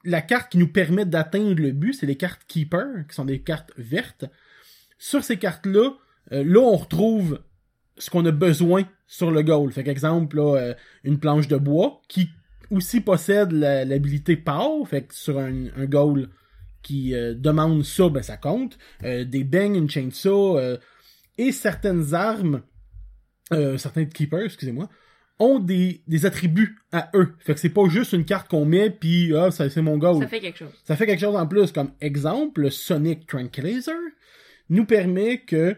la 0.04 0.20
carte 0.20 0.52
qui 0.52 0.58
nous 0.58 0.68
permet 0.68 1.04
d'atteindre 1.04 1.60
le 1.60 1.72
but, 1.72 1.94
c'est 1.94 2.06
les 2.06 2.16
cartes 2.16 2.42
keeper 2.46 3.06
qui 3.08 3.14
sont 3.14 3.24
des 3.24 3.40
cartes 3.40 3.72
vertes. 3.76 4.24
Sur 4.98 5.24
ces 5.24 5.36
cartes-là, 5.36 5.90
euh, 6.32 6.44
là, 6.44 6.60
on 6.60 6.76
retrouve 6.76 7.40
ce 7.98 8.08
qu'on 8.10 8.24
a 8.24 8.30
besoin 8.30 8.84
sur 9.06 9.30
le 9.30 9.42
goal. 9.42 9.72
Fait 9.72 9.82
qu'exemple, 9.84 10.36
là, 10.36 10.56
euh, 10.56 10.74
une 11.02 11.18
planche 11.18 11.48
de 11.48 11.56
bois 11.56 12.02
qui 12.08 12.30
aussi 12.70 13.00
possède 13.00 13.52
l'habilité 13.52 14.36
power. 14.36 14.84
Fait 14.86 15.02
que 15.02 15.14
sur 15.14 15.38
un, 15.38 15.66
un 15.76 15.86
goal 15.86 16.28
qui 16.86 17.14
euh, 17.14 17.34
demande 17.34 17.84
ça, 17.84 18.08
ben 18.08 18.22
ça 18.22 18.36
compte. 18.36 18.78
Euh, 19.02 19.24
des 19.24 19.42
bangs, 19.42 19.74
une 19.74 19.90
chainsaw 19.90 20.56
euh, 20.56 20.76
et 21.36 21.50
certaines 21.50 22.14
armes, 22.14 22.62
euh, 23.52 23.76
certains 23.76 24.04
keepers, 24.04 24.44
excusez-moi, 24.44 24.88
ont 25.40 25.58
des, 25.58 26.02
des 26.06 26.26
attributs 26.26 26.78
à 26.92 27.10
eux. 27.14 27.34
Fait 27.40 27.54
que 27.54 27.60
c'est 27.60 27.70
pas 27.70 27.88
juste 27.88 28.12
une 28.12 28.24
carte 28.24 28.48
qu'on 28.48 28.64
met 28.64 28.88
puis 28.90 29.34
ah, 29.36 29.50
ça 29.50 29.68
c'est 29.68 29.82
mon 29.82 29.98
goal. 29.98 30.22
Ça 30.22 30.28
fait 30.28 30.40
quelque 30.40 30.58
chose. 30.58 30.72
Ça 30.84 30.94
fait 30.94 31.06
quelque 31.06 31.20
chose 31.20 31.34
en 31.34 31.46
plus, 31.48 31.72
comme 31.72 31.90
exemple, 32.00 32.62
le 32.62 32.70
Sonic 32.70 33.26
Tranquilizer 33.26 33.98
nous 34.70 34.86
permet 34.86 35.40
que 35.40 35.76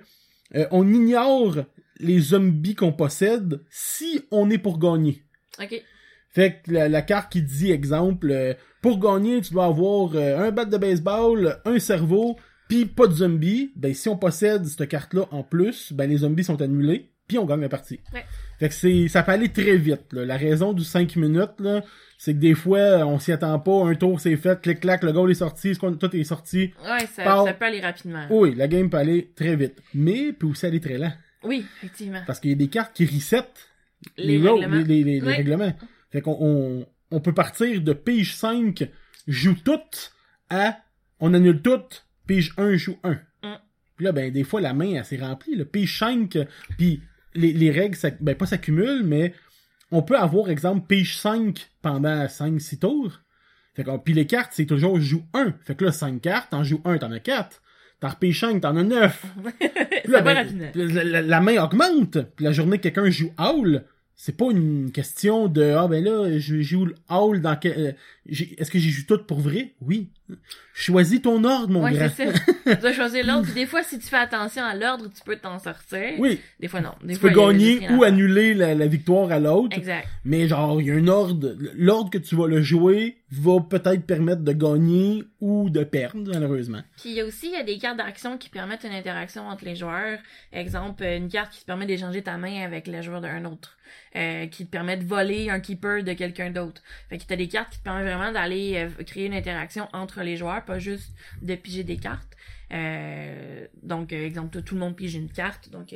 on 0.71 0.93
ignore 0.93 1.65
les 1.99 2.21
zombies 2.21 2.75
qu'on 2.75 2.93
possède 2.93 3.63
si 3.71 4.21
on 4.31 4.49
est 4.51 4.59
pour 4.59 4.79
gagner. 4.79 5.25
Ok. 5.61 5.83
Fait 6.31 6.61
que 6.65 6.73
la, 6.73 6.89
la 6.89 7.03
carte 7.03 7.33
qui 7.33 7.43
dit, 7.43 7.71
exemple, 7.73 8.31
euh, 8.31 8.55
pour 8.83 8.99
gagner, 9.01 9.41
tu 9.41 9.53
dois 9.55 9.65
avoir 9.67 10.11
euh, 10.15 10.39
un 10.47 10.51
bat 10.51 10.65
de 10.65 10.77
baseball, 10.77 11.59
un 11.65 11.79
cerveau, 11.79 12.37
puis 12.69 12.85
pas 12.87 13.07
de 13.07 13.15
zombies. 13.15 13.73
Ben, 13.77 13.95
si 13.95 14.09
on 14.09 14.17
possède 14.17 14.65
cette 14.67 14.89
carte-là 14.89 15.27
en 15.31 15.43
plus, 15.43 15.93
ben 15.93 16.09
les 16.09 16.19
zombies 16.19 16.45
sont 16.45 16.61
annulés, 16.61 17.11
puis 17.27 17.39
on 17.39 17.47
gagne 17.47 17.63
la 17.63 17.69
partie. 17.69 18.01
Ouais. 18.13 18.25
Fait 18.59 18.69
que 18.69 18.75
c'est, 18.75 19.09
ça 19.09 19.23
peut 19.23 19.33
aller 19.33 19.49
très 19.51 19.77
vite. 19.77 20.13
là. 20.13 20.25
La 20.25 20.37
raison 20.37 20.73
du 20.75 20.85
5 20.85 21.17
minutes, 21.17 21.59
là, 21.61 21.83
c'est 22.19 22.35
que 22.35 22.39
des 22.39 22.55
fois, 22.55 23.07
on 23.07 23.19
s'y 23.19 23.33
attend 23.33 23.59
pas, 23.59 23.85
un 23.87 23.95
tour 23.95 24.21
c'est 24.21 24.37
fait, 24.37 24.61
clic-clac, 24.61 25.03
le 25.05 25.13
goal 25.13 25.31
est 25.31 25.35
sorti, 25.35 25.73
tout 25.79 26.17
est 26.17 26.25
sorti. 26.25 26.73
Ouais, 26.85 27.07
ça, 27.07 27.25
Par- 27.25 27.45
ça 27.47 27.55
peut 27.55 27.65
aller 27.65 27.81
rapidement. 27.81 28.27
Oui, 28.31 28.55
la 28.55 28.69
game 28.69 28.91
peut 28.91 28.97
aller 28.99 29.31
très 29.35 29.57
vite. 29.57 29.81
Mais 29.95 30.33
peut 30.33 30.47
aussi 30.49 30.67
aller 30.67 30.81
très 30.81 30.99
lent. 30.99 31.13
Oui, 31.45 31.65
effectivement. 31.79 32.21
Parce 32.27 32.41
qu'il 32.41 32.51
y 32.51 32.55
a 32.55 32.57
des 32.57 32.69
cartes 32.69 32.93
qui 32.95 33.07
reset 33.07 33.45
Les 34.17 34.37
roles, 34.39 34.61
règlements. 34.61 34.77
les, 34.77 34.85
les- 34.85 35.05
les- 35.05 35.21
les 35.21 35.27
Ouais. 35.27 35.37
règlements. 35.37 35.73
Fait 36.11 36.21
qu'on 36.21 36.37
on, 36.41 36.87
on 37.11 37.21
peut 37.21 37.35
partir 37.35 37.81
de 37.83 37.93
page 37.93 38.35
5, 38.37 38.89
joue 39.27 39.55
toutes, 39.65 40.13
à 40.51 40.79
on 41.21 41.35
annule 41.35 41.61
toutes, 41.63 42.07
page 42.27 42.53
1, 42.57 42.77
joue 42.77 42.99
1. 43.03 43.13
Mm. 43.13 43.19
Puis 43.97 44.05
là, 44.05 44.13
ben, 44.13 44.33
des 44.33 44.45
fois, 44.45 44.61
la 44.61 44.75
main, 44.75 44.95
elle 44.95 45.05
s'est 45.05 45.17
remplie. 45.19 45.57
Le 45.57 45.65
pige 45.65 45.99
5, 45.99 46.39
puis 46.77 47.03
les, 47.35 47.53
les 47.53 47.71
règles, 47.71 47.97
ça, 47.97 48.11
ben, 48.21 48.35
pas 48.37 48.47
s'accumulent, 48.47 49.03
mais 49.05 49.35
on 49.91 50.03
peut 50.03 50.17
avoir, 50.19 50.51
exemple, 50.51 50.87
pige 50.87 51.19
5 51.19 51.69
pendant 51.83 52.25
5-6 52.27 52.79
tours. 52.79 53.21
Fait 53.75 53.85
que, 53.85 53.97
puis 53.99 54.15
les 54.15 54.27
cartes, 54.27 54.53
c'est 54.55 54.67
toujours 54.67 55.01
joue 55.01 55.25
1. 55.35 55.55
Fait 55.65 55.75
que 55.75 55.85
là, 55.85 55.93
5 55.93 56.21
cartes, 56.21 56.51
t'en 56.51 56.65
joues 56.65 56.81
1, 56.85 56.99
t'en 56.99 57.13
as 57.13 57.21
4. 57.21 57.63
T'en 58.01 58.09
repêches 58.09 58.41
5, 58.41 58.61
t'en 58.61 58.77
as 58.77 58.83
9. 58.85 59.27
Puis 60.05 60.13
là, 60.13 60.21
ben, 60.21 60.73
la, 60.75 61.05
la- 61.05 61.23
la 61.23 61.41
main 61.41 61.63
augmente. 61.63 62.19
Puis 62.37 62.45
la 62.45 62.53
journée 62.53 62.79
que 62.79 62.85
quelqu'un 62.89 63.11
joue 63.11 63.33
Howl, 63.39 63.85
c'est 64.21 64.37
pas 64.37 64.47
une 64.51 64.91
question 64.91 65.47
de 65.47 65.63
ah 65.63 65.87
ben 65.87 66.03
là 66.05 66.39
je 66.39 66.61
joue 66.61 66.87
le 66.87 66.95
Howl 67.09 67.41
dans 67.41 67.55
quel 67.57 67.73
euh, 67.79 67.93
j'ai- 68.27 68.61
est-ce 68.61 68.69
que 68.71 68.79
j'y 68.81 68.91
joue 68.91 69.05
tout 69.07 69.23
pour 69.25 69.39
vrai? 69.41 69.75
Oui 69.81 70.09
choisis 70.75 71.23
ton 71.23 71.43
ordre 71.45 71.73
mon 71.73 71.83
Ouais, 71.83 71.93
grand 71.95 72.09
c'est 72.15 72.33
ça. 72.33 72.41
tu 72.75 72.81
dois 72.83 72.93
choisir 72.93 73.25
l'ordre. 73.27 73.45
Puis 73.45 73.55
des 73.55 73.65
fois, 73.67 73.83
si 73.83 73.99
tu 73.99 74.07
fais 74.07 74.17
attention 74.19 74.63
à 74.63 74.75
l'ordre, 74.75 75.07
tu 75.09 75.23
peux 75.25 75.37
t'en 75.37 75.59
sortir. 75.59 76.13
oui 76.19 76.39
Des 76.61 76.69
fois, 76.69 76.81
non. 76.83 76.93
Des 77.03 77.15
tu 77.15 77.21
fois, 77.21 77.31
peux 77.31 77.37
gagner 77.37 77.89
ou 77.91 78.03
annuler 78.05 78.53
la, 78.55 78.75
la 78.75 78.87
victoire 78.87 79.33
à 79.33 79.39
l'autre 79.41 79.77
Exact. 79.79 80.07
mais 80.25 80.47
genre 80.49 80.81
il 80.81 80.89
y 80.89 80.91
a 80.91 80.95
un 80.95 81.09
ordre 81.09 81.57
l'ordre 81.77 82.11
que 82.11 82.19
tu 82.19 82.35
vas 82.37 82.47
le 82.47 82.61
jouer 82.61 83.17
va 83.31 83.61
peut-être 83.61 84.05
permettre 84.05 84.43
de 84.43 84.53
gagner 84.53 85.25
ou 85.41 85.71
de 85.71 85.85
perdre 85.85 86.31
malheureusement 86.33 86.83
Puis 87.01 87.11
il 87.11 87.15
y 87.17 87.21
a 87.21 87.25
aussi 87.25 87.47
il 87.47 87.53
y 87.53 87.57
a 87.57 87.63
des 87.63 87.79
cartes 87.79 87.97
d'action 87.99 88.37
qui 88.37 88.49
permettent 88.51 88.85
une 88.85 88.93
interaction 88.93 89.47
entre 89.49 89.65
les 89.65 89.77
joueurs. 89.77 90.19
Exemple, 90.53 91.05
une 91.05 91.29
carte 91.29 91.53
qui 91.53 91.61
te 91.61 91.67
permet 91.67 91.87
d'échanger 91.87 92.23
ta 92.23 92.37
main 92.37 92.63
avec 92.65 92.87
le 92.87 93.01
joueur 93.01 93.21
d'un 93.23 93.45
autre. 93.47 93.78
Euh, 94.17 94.47
qui 94.47 94.65
te 94.67 94.71
permet 94.71 94.97
de 94.97 95.05
voler 95.05 95.51
un 95.51 95.61
keeper 95.61 96.03
de 96.03 96.13
quelqu'un 96.15 96.51
d'autre. 96.51 96.83
Fait 97.09 97.19
que 97.19 97.25
t'as 97.25 97.37
des 97.37 97.49
cartes 97.49 97.73
qui 97.73 97.79
te 97.79 97.85
permettent 97.85 98.07
vraiment 98.07 98.33
d'aller 98.33 98.75
euh, 98.99 99.05
créer 99.05 99.27
une 99.27 99.35
interaction 99.35 99.89
entre 99.93 100.23
les 100.23 100.37
joueurs, 100.37 100.65
pas 100.65 100.79
juste 100.79 101.13
de 101.43 101.55
piger 101.55 101.85
des 101.85 101.97
cartes. 101.99 102.35
Euh, 102.73 103.67
donc, 103.83 104.13
exemple, 104.13 104.63
tout 104.63 104.75
le 104.75 104.81
monde 104.81 104.97
pige 104.97 105.15
une 105.15 105.31
carte. 105.31 105.71
Donc, 105.71 105.95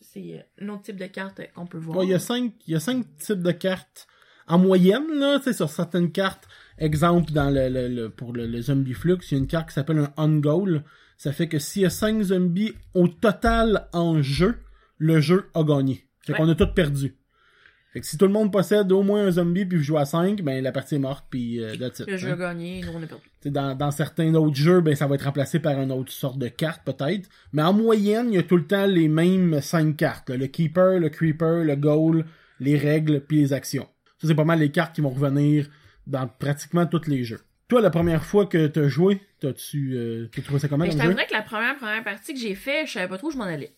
c'est 0.00 0.46
un 0.60 0.68
autre 0.68 0.82
type 0.82 0.96
de 0.96 1.06
carte 1.06 1.40
qu'on 1.54 1.66
peut 1.66 1.78
voir. 1.78 1.98
Ouais, 1.98 2.06
il 2.06 2.10
y 2.10 2.14
a 2.14 2.18
cinq, 2.18 2.52
y 2.66 2.74
a 2.74 2.80
cinq 2.80 3.04
types 3.18 3.42
de 3.42 3.52
cartes 3.52 4.06
en 4.46 4.58
moyenne, 4.58 5.06
là, 5.18 5.38
tu 5.38 5.44
sais, 5.44 5.52
sur 5.54 5.70
certaines 5.70 6.12
cartes. 6.12 6.46
Exemple, 6.78 7.32
dans 7.32 7.50
le, 7.50 7.68
le- 7.68 7.88
le- 7.88 8.10
pour 8.10 8.32
le, 8.32 8.46
le 8.46 8.60
zombie 8.62 8.92
flux, 8.94 9.16
il 9.30 9.32
y 9.32 9.34
a 9.36 9.38
une 9.38 9.46
carte 9.46 9.68
qui 9.68 9.74
s'appelle 9.74 9.98
un 9.98 10.12
on-goal. 10.16 10.82
Ça 11.16 11.32
fait 11.32 11.48
que 11.48 11.58
s'il 11.58 11.82
y 11.82 11.86
a 11.86 11.90
cinq 11.90 12.20
zombies 12.22 12.74
au 12.94 13.08
total 13.08 13.88
en 13.92 14.20
jeu, 14.22 14.56
le 14.98 15.20
jeu 15.20 15.48
a 15.54 15.62
gagné. 15.62 16.06
Fait 16.20 16.32
Ouais. 16.32 16.38
qu'on 16.38 16.48
a 16.48 16.54
tout 16.54 16.66
perdu. 16.74 17.14
Fait 17.94 18.00
que 18.00 18.06
si 18.06 18.18
tout 18.18 18.26
le 18.26 18.32
monde 18.32 18.52
possède 18.52 18.90
au 18.90 19.04
moins 19.04 19.24
un 19.24 19.30
zombie 19.30 19.64
puis 19.64 19.78
vous 19.78 19.84
jouez 19.84 20.00
à 20.00 20.04
5, 20.04 20.42
ben 20.42 20.60
la 20.60 20.72
partie 20.72 20.96
est 20.96 20.98
morte 20.98 21.24
puis 21.30 21.62
euh, 21.62 21.76
that's 21.76 22.00
it, 22.00 22.08
Le 22.08 22.16
jeu 22.16 22.30
hein. 22.30 22.32
a 22.32 22.36
gagné, 22.36 22.80
nous 22.84 22.92
on 22.92 23.00
est 23.00 23.06
perdu. 23.06 23.22
T'sais, 23.40 23.50
dans, 23.50 23.76
dans 23.76 23.92
certains 23.92 24.34
autres 24.34 24.56
jeux, 24.56 24.80
ben 24.80 24.96
ça 24.96 25.06
va 25.06 25.14
être 25.14 25.26
remplacé 25.26 25.60
par 25.60 25.80
une 25.80 25.92
autre 25.92 26.10
sorte 26.10 26.36
de 26.36 26.48
carte 26.48 26.82
peut-être. 26.84 27.28
Mais 27.52 27.62
en 27.62 27.72
moyenne, 27.72 28.32
il 28.32 28.34
y 28.34 28.38
a 28.38 28.42
tout 28.42 28.56
le 28.56 28.66
temps 28.66 28.86
les 28.86 29.06
mêmes 29.06 29.60
cinq 29.60 29.96
cartes. 29.96 30.28
là. 30.28 30.36
Le 30.36 30.48
keeper, 30.48 30.98
le 30.98 31.08
creeper, 31.08 31.62
le 31.62 31.76
goal, 31.76 32.24
les 32.58 32.76
règles, 32.76 33.20
puis 33.20 33.38
les 33.38 33.52
actions. 33.52 33.86
Ça, 34.18 34.26
c'est 34.26 34.34
pas 34.34 34.44
mal 34.44 34.58
les 34.58 34.72
cartes 34.72 34.92
qui 34.92 35.00
vont 35.00 35.10
revenir 35.10 35.68
dans 36.08 36.26
pratiquement 36.26 36.86
tous 36.86 37.06
les 37.06 37.22
jeux. 37.22 37.42
Toi, 37.68 37.80
la 37.80 37.90
première 37.90 38.24
fois 38.24 38.46
que 38.46 38.66
t'as 38.66 38.88
joué, 38.88 39.20
t'as-tu 39.40 39.94
euh, 39.94 40.28
t'as 40.34 40.42
trouvé 40.42 40.58
ça 40.58 40.68
comment 40.68 40.84
Mais 40.84 40.90
je 40.90 40.98
t'avouerais 40.98 41.26
que 41.26 41.32
la 41.32 41.42
première 41.42 41.76
première 41.76 42.02
partie 42.02 42.34
que 42.34 42.40
j'ai 42.40 42.54
fait, 42.54 42.86
je 42.86 42.92
savais 42.92 43.08
pas 43.08 43.18
trop 43.18 43.28
où 43.28 43.30
je 43.30 43.38
m'en 43.38 43.44
allais. 43.44 43.74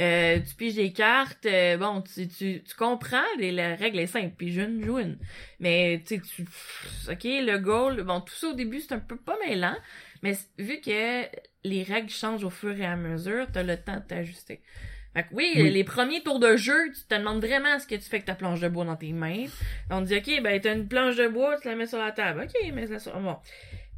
Euh, 0.00 0.38
tu 0.40 0.54
piges 0.54 0.76
des 0.76 0.92
cartes, 0.92 1.44
euh, 1.44 1.76
bon, 1.76 2.02
tu, 2.02 2.26
tu, 2.26 2.62
tu 2.62 2.74
comprends, 2.74 3.18
les, 3.38 3.52
la 3.52 3.74
règle 3.76 3.98
est 3.98 4.06
simple, 4.06 4.34
pige 4.36 4.56
une, 4.56 4.82
joue 4.82 4.98
une. 4.98 5.18
Mais, 5.58 6.02
tu 6.06 6.16
sais, 6.16 6.22
tu, 6.22 6.42
ok, 7.10 7.24
le 7.24 7.58
goal, 7.58 8.02
bon, 8.02 8.20
tout 8.22 8.34
ça 8.34 8.48
au 8.48 8.54
début, 8.54 8.80
c'est 8.80 8.94
un 8.94 8.98
peu 8.98 9.16
pas 9.16 9.36
mêlant, 9.46 9.76
mais 10.22 10.32
vu 10.58 10.80
que 10.80 11.24
les 11.64 11.82
règles 11.82 12.08
changent 12.08 12.44
au 12.44 12.50
fur 12.50 12.78
et 12.80 12.86
à 12.86 12.96
mesure, 12.96 13.46
t'as 13.52 13.62
le 13.62 13.76
temps 13.76 13.96
de 13.96 14.02
t'ajuster. 14.06 14.62
Fait 15.12 15.24
que 15.24 15.28
oui, 15.32 15.52
Oui. 15.56 15.70
les 15.70 15.82
premiers 15.82 16.22
tours 16.22 16.38
de 16.38 16.56
jeu, 16.56 16.92
tu 16.94 17.02
te 17.06 17.14
demandes 17.18 17.44
vraiment 17.44 17.78
ce 17.80 17.86
que 17.86 17.96
tu 17.96 18.02
fais 18.02 18.16
avec 18.16 18.26
ta 18.26 18.36
planche 18.36 18.60
de 18.60 18.68
bois 18.68 18.84
dans 18.84 18.94
tes 18.96 19.12
mains. 19.12 19.44
On 19.90 20.02
te 20.02 20.06
dit, 20.06 20.16
ok, 20.16 20.42
ben, 20.42 20.60
t'as 20.60 20.74
une 20.74 20.86
planche 20.86 21.16
de 21.16 21.26
bois, 21.26 21.58
tu 21.60 21.66
la 21.68 21.74
mets 21.74 21.88
sur 21.88 21.98
la 21.98 22.12
table. 22.12 22.44
Ok, 22.44 22.72
mets-la 22.72 23.00
sur, 23.00 23.18
bon. 23.18 23.36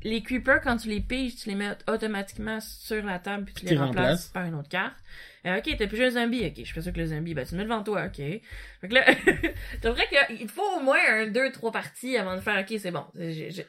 Les 0.04 0.22
creepers, 0.22 0.60
quand 0.62 0.76
tu 0.76 0.88
les 0.88 1.00
piges, 1.00 1.36
tu 1.36 1.48
les 1.48 1.54
mets 1.54 1.70
automatiquement 1.88 2.58
sur 2.60 3.04
la 3.04 3.18
table 3.18 3.44
puis 3.44 3.54
tu 3.54 3.66
les 3.66 3.76
remplaces 3.76 4.26
par 4.28 4.44
une 4.46 4.54
autre 4.54 4.68
carte. 4.68 4.94
Euh, 5.44 5.58
ok, 5.58 5.74
t'as 5.76 5.86
pigé 5.88 6.04
un 6.06 6.10
zombie. 6.10 6.44
Ok, 6.46 6.64
je 6.64 6.72
fais 6.72 6.80
ça 6.82 6.92
que 6.92 6.98
le 6.98 7.06
zombie. 7.06 7.34
Ben, 7.34 7.44
tu 7.44 7.54
le 7.54 7.58
mets 7.58 7.64
devant 7.64 7.82
toi. 7.82 8.04
Ok. 8.06 8.16
Fait 8.16 8.88
que 8.88 8.94
là, 8.94 9.02
c'est 9.82 9.88
vrai 9.88 10.02
qu'il 10.36 10.46
te 10.46 10.52
faut 10.52 10.62
au 10.78 10.82
moins 10.82 10.98
un, 11.10 11.26
deux, 11.26 11.50
trois 11.50 11.72
parties 11.72 12.16
avant 12.16 12.36
de 12.36 12.40
faire, 12.40 12.60
ok, 12.60 12.78
c'est 12.78 12.90
bon. 12.92 13.04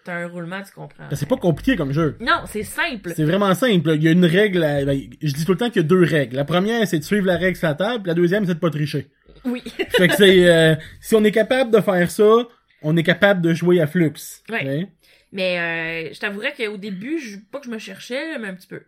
T'as 0.04 0.14
un 0.16 0.28
roulement, 0.28 0.62
tu 0.62 0.72
comprends. 0.72 1.08
Ben, 1.10 1.16
c'est 1.16 1.28
pas 1.28 1.38
compliqué 1.38 1.76
comme 1.76 1.92
jeu. 1.92 2.16
Non, 2.20 2.42
c'est 2.48 2.64
simple. 2.64 3.12
C'est 3.16 3.24
vraiment 3.24 3.54
simple. 3.56 3.92
Il 3.96 4.04
y 4.04 4.08
a 4.08 4.12
une 4.12 4.26
règle. 4.26 4.64
à- 4.64 4.86
ben, 4.86 5.00
je 5.22 5.34
dis 5.34 5.46
tout 5.46 5.54
le 5.54 5.58
temps 5.58 5.70
qu'il 5.70 5.82
y 5.82 5.86
a 5.86 5.88
deux 5.88 6.04
règles. 6.04 6.36
La 6.36 6.46
première, 6.46 6.88
c'est 6.88 7.00
de 7.00 7.04
suivre 7.04 7.26
la 7.26 7.38
règle 7.38 7.58
sur 7.58 7.68
la 7.68 7.76
table. 7.76 8.04
puis 8.04 8.10
La 8.10 8.14
deuxième, 8.16 8.46
c'est 8.46 8.54
de 8.56 8.60
pas 8.60 8.70
tricher. 8.70 9.08
Oui. 9.46 9.62
fait 9.90 10.08
que 10.08 10.16
c'est 10.16 10.48
euh, 10.48 10.76
si 11.02 11.16
on 11.16 11.24
est 11.24 11.32
capable 11.32 11.70
de 11.72 11.82
faire 11.82 12.10
ça, 12.12 12.48
on 12.82 12.96
est 12.98 13.04
capable 13.04 13.42
de 13.42 13.54
jouer 13.54 13.82
à 13.82 13.88
flux. 13.88 14.14
Ouais. 14.50 14.66
Ouais. 14.66 14.88
Mais 15.34 15.60
euh, 15.60 16.14
je 16.14 16.20
t'avouerais 16.20 16.54
qu'au 16.54 16.78
début, 16.78 17.20
je, 17.20 17.38
pas 17.52 17.60
que 17.60 17.66
je 17.66 17.72
me 17.72 17.80
cherchais, 17.80 18.38
mais 18.40 18.48
un 18.48 18.54
petit 18.54 18.68
peu. 18.68 18.84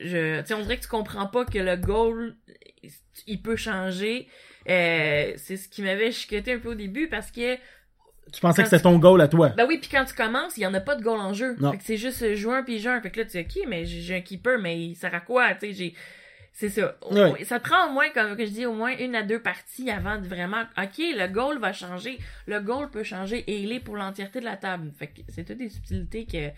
Je, 0.00 0.06
je- 0.08 0.40
tu 0.40 0.46
sais, 0.48 0.54
on 0.54 0.62
dirait 0.62 0.78
que 0.78 0.82
tu 0.82 0.88
comprends 0.88 1.26
pas 1.26 1.44
que 1.44 1.58
le 1.58 1.76
goal, 1.76 2.34
il 3.26 3.42
peut 3.42 3.56
changer. 3.56 4.26
Euh, 4.68 5.32
c'est 5.36 5.56
ce 5.58 5.68
qui 5.68 5.82
m'avait 5.82 6.10
chicoté 6.10 6.54
un 6.54 6.58
peu 6.58 6.70
au 6.70 6.74
début 6.74 7.08
parce 7.08 7.30
que 7.30 7.56
Tu 8.32 8.40
pensais 8.40 8.62
Quand 8.62 8.64
que 8.64 8.70
c'était 8.70 8.82
ton 8.82 8.98
goal 8.98 9.20
à 9.20 9.28
toi. 9.28 9.50
Ben 9.50 9.66
oui, 9.68 9.78
puis 9.78 9.90
quand 9.90 10.06
tu 10.06 10.14
commences, 10.14 10.56
il 10.56 10.62
y 10.62 10.66
en 10.66 10.72
a 10.74 10.80
pas 10.80 10.96
de 10.96 11.02
goal 11.02 11.20
en 11.20 11.34
jeu. 11.34 11.54
Non. 11.60 11.72
Fait 11.72 11.78
que 11.78 11.84
c'est 11.84 11.98
juste 11.98 12.34
jouer 12.34 12.56
un 12.56 12.62
puis 12.62 12.88
un. 12.88 13.00
Fait 13.02 13.10
que 13.10 13.20
là, 13.20 13.26
tu 13.26 13.42
dis, 13.42 13.60
OK, 13.60 13.66
mais 13.68 13.84
j'ai 13.84 14.00
j'ai 14.00 14.14
un 14.16 14.20
keeper, 14.22 14.58
mais 14.58 14.80
il 14.80 14.94
sert 14.96 15.14
à 15.14 15.20
quoi? 15.20 15.54
Tu 15.54 15.66
sais, 15.66 15.72
j'ai... 15.74 15.94
C'est 16.56 16.68
ça. 16.68 16.96
Au- 17.02 17.12
Ouais. 17.14 17.44
Ça 17.44 17.58
te 17.58 17.68
prend 17.68 17.88
au 17.88 17.92
moins, 17.92 18.08
comme 18.10 18.36
que 18.36 18.46
je 18.46 18.50
dis, 18.52 18.64
au 18.64 18.74
moins 18.74 18.96
une 18.96 19.16
à 19.16 19.22
deux 19.24 19.40
parties 19.40 19.90
avant 19.90 20.18
de 20.20 20.26
vraiment... 20.28 20.62
OK, 20.78 20.98
le 20.98 21.26
goal 21.26 21.58
va 21.58 21.72
changer. 21.72 22.18
Le 22.46 22.60
goal 22.60 22.88
peut 22.90 23.02
changer 23.02 23.38
et 23.48 23.60
il 23.60 23.72
est 23.72 23.80
pour 23.80 23.96
l'entièreté 23.96 24.38
de 24.38 24.44
la 24.44 24.56
table. 24.56 24.92
Fait 24.96 25.08
que 25.08 25.20
c'est 25.28 25.42
toutes 25.44 25.58
des 25.58 25.68
subtilités 25.68 26.26
que, 26.26 26.50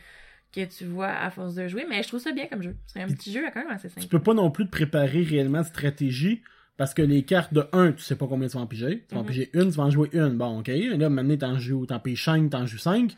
que 0.52 0.66
tu 0.66 0.84
vois 0.84 1.08
à 1.08 1.30
force 1.30 1.54
de 1.54 1.66
jouer. 1.66 1.86
Mais 1.88 2.02
je 2.02 2.08
trouve 2.08 2.20
ça 2.20 2.32
bien 2.32 2.46
comme 2.46 2.62
jeu. 2.62 2.76
C'est 2.86 3.00
un 3.00 3.06
petit 3.08 3.32
jeu 3.32 3.42
quand 3.54 3.60
même 3.64 3.70
assez 3.72 3.88
Tu 3.88 3.94
simple. 3.94 4.08
peux 4.08 4.22
pas 4.22 4.34
non 4.34 4.50
plus 4.50 4.66
te 4.66 4.70
préparer 4.70 5.22
réellement 5.22 5.62
de 5.62 5.66
stratégie 5.66 6.42
parce 6.76 6.92
que 6.92 7.00
les 7.00 7.22
cartes 7.22 7.54
de 7.54 7.64
1, 7.72 7.92
tu 7.92 8.02
sais 8.02 8.16
pas 8.16 8.26
combien 8.26 8.48
tu 8.48 8.56
vas 8.58 8.62
en 8.64 8.66
piger. 8.66 9.06
Tu 9.08 9.14
vas 9.14 9.22
en 9.22 9.24
Mhm. 9.24 9.28
piger 9.30 9.50
une, 9.54 9.70
tu 9.70 9.76
vas 9.78 9.84
en 9.84 9.90
jouer 9.90 10.10
une. 10.12 10.36
Bon, 10.36 10.58
ok. 10.60 10.68
Là, 10.68 11.08
maintenant, 11.08 11.36
t'en 11.38 11.58
joues, 11.58 11.86
t'en 11.86 11.98
piges 12.00 12.22
5, 12.22 12.50
t'en 12.50 12.66
joues 12.66 12.76
5. 12.76 13.12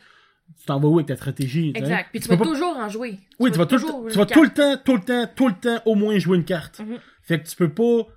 Tu 0.57 0.65
t'en 0.65 0.79
vas 0.79 0.87
où 0.87 0.95
avec 0.95 1.07
ta 1.07 1.15
stratégie? 1.15 1.71
Exact. 1.75 2.09
Puis 2.11 2.19
tu, 2.19 2.27
vas 2.29 2.37
pas- 2.37 2.45
toujours 2.45 2.75
en 2.77 2.89
jouer. 2.89 3.19
Oui, 3.39 3.51
tu 3.51 3.57
vas, 3.57 3.65
tout, 3.65 3.75
le 3.75 3.81
toujours 3.81 4.07
tu 4.09 4.17
vas 4.17 4.25
tout 4.25 4.43
le 4.43 4.49
temps, 4.49 4.77
tout 4.83 4.95
le 4.95 5.01
temps, 5.01 5.27
tout 5.35 5.47
le 5.47 5.53
temps 5.53 5.81
au 5.85 5.95
moins 5.95 6.17
jouer 6.19 6.37
une 6.37 6.45
carte. 6.45 6.79
Mhm. 6.79 6.97
Fait 7.23 7.39
que 7.41 7.47
tu 7.47 7.55
peux 7.55 7.69
pas. 7.69 8.07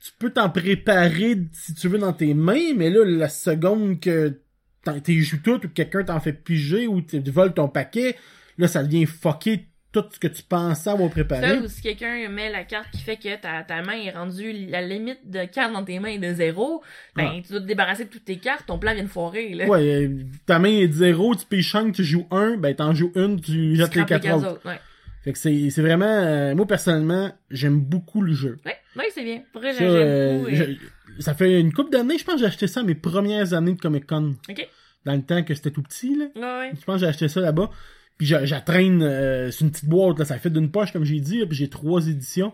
Tu 0.00 0.10
peux 0.18 0.30
t'en 0.30 0.50
préparer 0.50 1.38
si 1.52 1.74
tu 1.74 1.88
veux 1.88 1.98
dans 1.98 2.12
tes 2.12 2.34
mains, 2.34 2.74
mais 2.76 2.90
là, 2.90 3.04
la 3.04 3.28
seconde 3.28 4.00
que 4.00 4.40
t'en- 4.84 5.00
t'es 5.00 5.18
joues 5.20 5.40
tout 5.42 5.54
ou 5.54 5.58
que 5.60 5.66
quelqu'un 5.68 6.04
t'en 6.04 6.20
fait 6.20 6.32
piger 6.34 6.86
ou 6.86 7.00
tu 7.00 7.18
voles 7.30 7.54
ton 7.54 7.68
paquet, 7.68 8.16
là, 8.58 8.68
ça 8.68 8.82
devient 8.82 9.06
fucké 9.06 9.68
tout 9.94 10.04
ce 10.12 10.18
que 10.18 10.26
tu 10.28 10.42
pensais 10.42 10.90
avoir 10.90 11.08
préparé. 11.08 11.46
Ça, 11.48 11.56
ou 11.56 11.68
si 11.68 11.80
quelqu'un 11.80 12.28
met 12.28 12.50
la 12.50 12.64
carte 12.64 12.90
qui 12.90 13.00
fait 13.00 13.16
que 13.16 13.40
ta, 13.40 13.62
ta 13.62 13.80
main 13.82 13.94
est 13.94 14.10
rendue, 14.10 14.52
la 14.68 14.82
limite 14.82 15.20
de 15.30 15.44
cartes 15.44 15.72
dans 15.72 15.84
tes 15.84 15.98
mains 16.00 16.08
est 16.10 16.18
de 16.18 16.34
zéro, 16.34 16.82
ben, 17.16 17.30
Ah. 17.32 17.40
tu 17.42 17.52
dois 17.52 17.60
te 17.60 17.66
débarrasser 17.66 18.04
de 18.04 18.10
toutes 18.10 18.24
tes 18.24 18.36
cartes, 18.38 18.66
ton 18.66 18.78
plan 18.78 18.92
vient 18.92 19.04
de 19.04 19.08
foirer, 19.08 19.54
là. 19.54 19.66
Ouais, 19.66 20.04
euh, 20.06 20.08
ta 20.46 20.58
main 20.58 20.68
est 20.70 20.88
de 20.88 20.92
0, 20.92 21.34
tu 21.36 21.62
5, 21.62 21.94
tu 21.94 22.02
joues 22.04 22.26
1, 22.30 22.56
ben 22.56 22.74
t'en 22.74 22.92
joues 22.92 23.12
une, 23.14 23.40
tu 23.40 23.52
Tu 23.52 23.76
jettes 23.76 23.94
les 23.94 24.02
scrapes 24.02 24.20
4 24.22 24.36
autres. 24.36 24.50
autres, 24.52 24.68
ouais. 24.68 24.80
Fait 25.22 25.32
que 25.32 25.38
c'est 25.38 25.70
c'est 25.70 25.80
vraiment... 25.80 26.04
euh, 26.04 26.54
moi, 26.54 26.66
personnellement, 26.66 27.30
j'aime 27.50 27.80
beaucoup 27.80 28.20
le 28.20 28.34
jeu. 28.34 28.58
Ouais, 28.66 28.76
ouais, 28.96 29.08
c'est 29.14 29.24
bien. 29.24 29.42
Pour 29.52 29.62
vrai, 29.62 29.72
Ça, 29.72 29.78
j'aime 29.78 29.88
euh, 29.90 30.38
beaucoup. 30.40 30.50
et- 30.50 30.56
je- 30.56 31.22
ça 31.22 31.32
fait 31.32 31.60
une 31.60 31.72
couple 31.72 31.90
d'années, 31.92 32.18
je 32.18 32.24
pense 32.24 32.34
que 32.34 32.40
j'ai 32.40 32.46
acheté 32.46 32.66
ça 32.66 32.80
à 32.80 32.82
mes 32.82 32.94
premières 32.96 33.54
années 33.54 33.72
de 33.74 33.80
Comic-Con. 33.80 34.34
Ok. 34.50 34.68
Dans 35.06 35.14
le 35.14 35.22
temps 35.22 35.42
que 35.42 35.54
c'était 35.54 35.70
tout 35.70 35.82
petit, 35.82 36.16
là. 36.16 36.24
Ouais, 36.34 36.68
ouais. 36.68 36.72
Je 36.78 36.84
pense 36.84 36.96
que 36.96 37.00
j'ai 37.00 37.06
acheté 37.06 37.28
ça 37.28 37.40
là-bas. 37.40 37.70
Puis 38.18 38.26
je, 38.26 38.44
je 38.46 38.50
la 38.54 38.60
traîne 38.60 39.02
euh, 39.02 39.50
une 39.60 39.70
petite 39.70 39.88
boîte, 39.88 40.18
là, 40.18 40.24
ça 40.24 40.38
fait 40.38 40.50
d'une 40.50 40.70
poche, 40.70 40.92
comme 40.92 41.04
j'ai 41.04 41.20
dit, 41.20 41.40
là, 41.40 41.46
puis 41.46 41.56
j'ai 41.56 41.68
trois 41.68 42.06
éditions. 42.06 42.52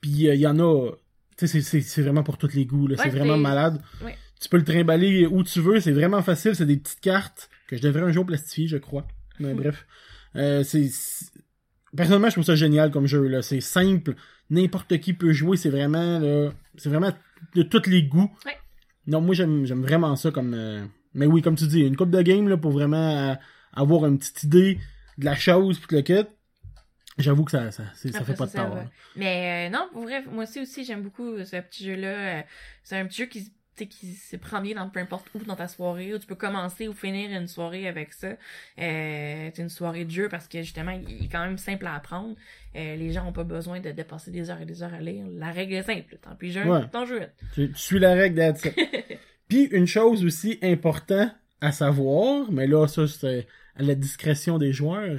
Puis 0.00 0.28
euh, 0.28 0.34
il 0.34 0.40
y 0.40 0.46
en 0.46 0.58
a... 0.58 0.90
Tu 1.36 1.46
sais, 1.46 1.60
c'est- 1.60 1.60
c'est 1.62 1.80
c'est 1.82 2.02
vraiment 2.02 2.22
pour 2.22 2.38
tous 2.38 2.54
les 2.54 2.64
goûts, 2.66 2.86
là. 2.86 2.96
Ouais, 2.96 3.02
c'est 3.04 3.10
vraiment 3.10 3.34
c'est- 3.36 3.40
malade. 3.42 3.82
ouais. 4.04 4.16
Tu 4.40 4.48
peux 4.48 4.56
le 4.56 4.64
trimballer 4.64 5.26
où 5.26 5.42
tu 5.42 5.60
veux, 5.60 5.80
c'est 5.80 5.92
vraiment 5.92 6.22
facile, 6.22 6.54
c'est 6.54 6.64
des 6.66 6.78
petites 6.78 7.00
cartes 7.00 7.50
que 7.68 7.76
je 7.76 7.82
devrais 7.82 8.02
un 8.02 8.10
jour 8.12 8.24
plastifier, 8.24 8.68
je 8.68 8.78
crois. 8.78 9.06
Mais 9.38 9.52
bref. 9.54 9.86
Euh, 10.36 10.62
c'est... 10.62 10.88
c'est- 10.88 11.30
Personnellement, 11.96 12.28
je 12.28 12.34
trouve 12.34 12.44
ça 12.44 12.54
génial 12.54 12.90
comme 12.92 13.06
jeu, 13.08 13.26
là. 13.26 13.42
C'est 13.42 13.60
simple, 13.60 14.14
n'importe 14.48 14.96
qui 15.00 15.12
peut 15.12 15.32
jouer, 15.32 15.56
c'est 15.56 15.70
vraiment. 15.70 16.20
C'est 16.76 16.88
vraiment 16.88 17.12
de 17.56 17.62
tous 17.64 17.88
les 17.90 18.04
goûts. 18.04 18.30
Ouais. 18.46 18.56
Non, 19.08 19.20
moi, 19.20 19.34
j'aime 19.34 19.64
vraiment 19.82 20.14
ça 20.14 20.30
comme... 20.30 20.54
euh, 20.54 20.84
Mais 21.14 21.26
oui, 21.26 21.42
comme 21.42 21.56
tu 21.56 21.66
dis, 21.66 21.80
une 21.80 21.96
coupe 21.96 22.10
de 22.12 22.22
game, 22.22 22.48
là, 22.48 22.56
pour 22.56 22.70
vraiment 22.70 23.30
euh, 23.30 23.34
avoir 23.72 24.06
une 24.06 24.18
petite 24.18 24.42
idée 24.44 24.78
de 25.18 25.24
la 25.24 25.34
chose, 25.34 25.78
puis 25.78 25.96
le 25.96 26.02
kit. 26.02 26.28
J'avoue 27.18 27.44
que 27.44 27.50
ça, 27.50 27.70
ça, 27.70 27.82
ça 27.94 28.24
fait 28.24 28.34
pas 28.34 28.46
de 28.46 28.52
tort. 28.52 28.74
là. 28.74 28.84
Mais 29.16 29.68
euh, 29.68 29.70
non, 29.76 29.88
pour 29.92 30.02
vrai, 30.04 30.22
moi 30.30 30.44
aussi, 30.44 30.60
aussi 30.60 30.84
j'aime 30.84 31.02
beaucoup 31.02 31.36
ce 31.44 31.56
petit 31.56 31.84
jeu-là. 31.84 32.38
Euh, 32.38 32.42
C'est 32.82 32.96
un 32.96 33.04
petit 33.04 33.18
jeu 33.22 33.26
qui, 33.26 33.52
qui 33.76 34.12
se 34.14 34.36
prend 34.36 34.60
bien 34.62 34.76
dans 34.76 34.88
peu 34.88 35.00
importe 35.00 35.26
où 35.34 35.38
dans 35.40 35.56
ta 35.56 35.68
soirée, 35.68 36.14
ou 36.14 36.18
tu 36.18 36.26
peux 36.26 36.34
commencer 36.34 36.88
ou 36.88 36.94
finir 36.94 37.30
une 37.38 37.46
soirée 37.48 37.86
avec 37.88 38.14
ça. 38.14 38.28
Euh, 38.28 39.50
c'est 39.54 39.58
une 39.58 39.68
soirée 39.68 40.06
de 40.06 40.10
jeu 40.10 40.28
parce 40.30 40.48
que 40.48 40.62
justement, 40.62 40.92
il 40.92 41.24
est 41.26 41.28
quand 41.28 41.44
même 41.44 41.58
simple 41.58 41.86
à 41.86 41.94
apprendre. 41.96 42.36
Euh, 42.76 42.96
les 42.96 43.12
gens 43.12 43.26
ont 43.26 43.32
pas 43.32 43.44
besoin 43.44 43.80
de 43.80 43.90
dépasser 43.90 44.30
des 44.30 44.48
heures 44.48 44.60
et 44.62 44.66
des 44.66 44.82
heures 44.82 44.94
à 44.94 45.00
lire. 45.00 45.26
La 45.34 45.50
règle 45.50 45.74
est 45.74 45.82
simple. 45.82 46.16
Tant 46.22 46.34
pis 46.36 46.52
jeu, 46.52 46.64
Ouais. 46.64 46.88
t'en 46.90 47.04
joues. 47.04 47.18
Tu, 47.54 47.70
tu 47.72 47.78
suis 47.78 47.98
la 47.98 48.14
règle 48.14 48.40
it. 48.40 48.74
Puis 49.48 49.64
une 49.72 49.86
chose 49.86 50.24
aussi 50.24 50.58
importante 50.62 51.32
à 51.60 51.72
savoir, 51.72 52.50
mais 52.50 52.66
là, 52.66 52.86
ça, 52.86 53.06
c'est 53.06 53.46
à 53.76 53.82
la 53.82 53.94
discrétion 53.94 54.58
des 54.58 54.72
joueurs, 54.72 55.18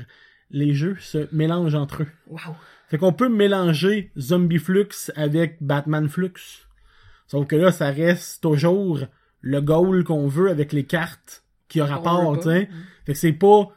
les 0.49 0.73
jeux 0.73 0.97
se 0.99 1.27
mélangent 1.31 1.75
entre 1.75 2.03
eux. 2.03 2.07
Wow. 2.27 2.55
Fait 2.87 2.97
qu'on 2.97 3.13
peut 3.13 3.29
mélanger 3.29 4.11
Zombie 4.19 4.57
Flux 4.57 5.11
avec 5.15 5.57
Batman 5.61 6.09
Flux. 6.09 6.67
Sauf 7.27 7.47
que 7.47 7.55
là, 7.55 7.71
ça 7.71 7.89
reste 7.89 8.41
toujours 8.41 8.99
le 9.39 9.61
goal 9.61 10.03
qu'on 10.03 10.27
veut 10.27 10.49
avec 10.49 10.73
les 10.73 10.83
cartes 10.83 11.43
qui 11.69 11.79
a 11.79 11.85
rapport, 11.85 12.37
tu 12.37 12.49
sais. 12.49 12.69
Fait 13.05 13.13
que 13.13 13.17
c'est 13.17 13.31
pas... 13.31 13.69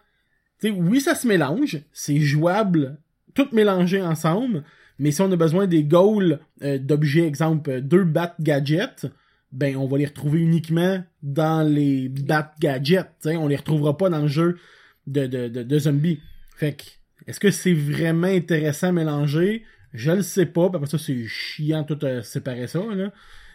Tu 0.60 0.68
sais, 0.68 0.74
oui, 0.76 1.00
ça 1.00 1.14
se 1.14 1.28
mélange, 1.28 1.80
c'est 1.92 2.18
jouable, 2.18 2.98
tout 3.34 3.48
mélangé 3.52 4.02
ensemble, 4.02 4.64
mais 4.98 5.10
si 5.10 5.20
on 5.22 5.30
a 5.30 5.36
besoin 5.36 5.66
des 5.66 5.84
goals 5.84 6.40
euh, 6.62 6.78
d'objets, 6.78 7.26
exemple, 7.26 7.80
deux 7.80 8.04
Bat 8.04 8.34
Gadgets, 8.40 9.06
ben 9.54 9.76
on 9.76 9.87
va 9.87 9.99
les 9.99 10.06
retrouver 10.06 10.40
uniquement 10.40 11.02
dans 11.23 11.66
les 11.66 12.08
Bat 12.08 12.54
Gadgets, 12.61 13.06
tu 13.23 13.30
sais. 13.30 13.37
On 13.37 13.46
les 13.46 13.56
retrouvera 13.56 13.96
pas 13.96 14.11
dans 14.11 14.23
le 14.23 14.28
jeu 14.28 14.58
de, 15.06 15.26
de, 15.26 15.49
de, 15.49 15.62
de 15.62 15.78
zombies. 15.78 16.20
Fait 16.56 16.75
que, 16.75 16.82
est-ce 17.26 17.40
que 17.40 17.50
c'est 17.50 17.73
vraiment 17.73 18.26
intéressant 18.26 18.88
à 18.88 18.92
mélanger? 18.92 19.64
Je 19.92 20.11
le 20.11 20.23
sais 20.23 20.46
pas, 20.46 20.68
puis 20.68 20.76
après 20.76 20.88
ça, 20.88 20.99
c'est 20.99 21.26
chiant 21.26 21.84
tout 21.84 22.04
euh, 22.04 22.23
séparer 22.23 22.66
ça, 22.66 22.80
là. 22.94 23.12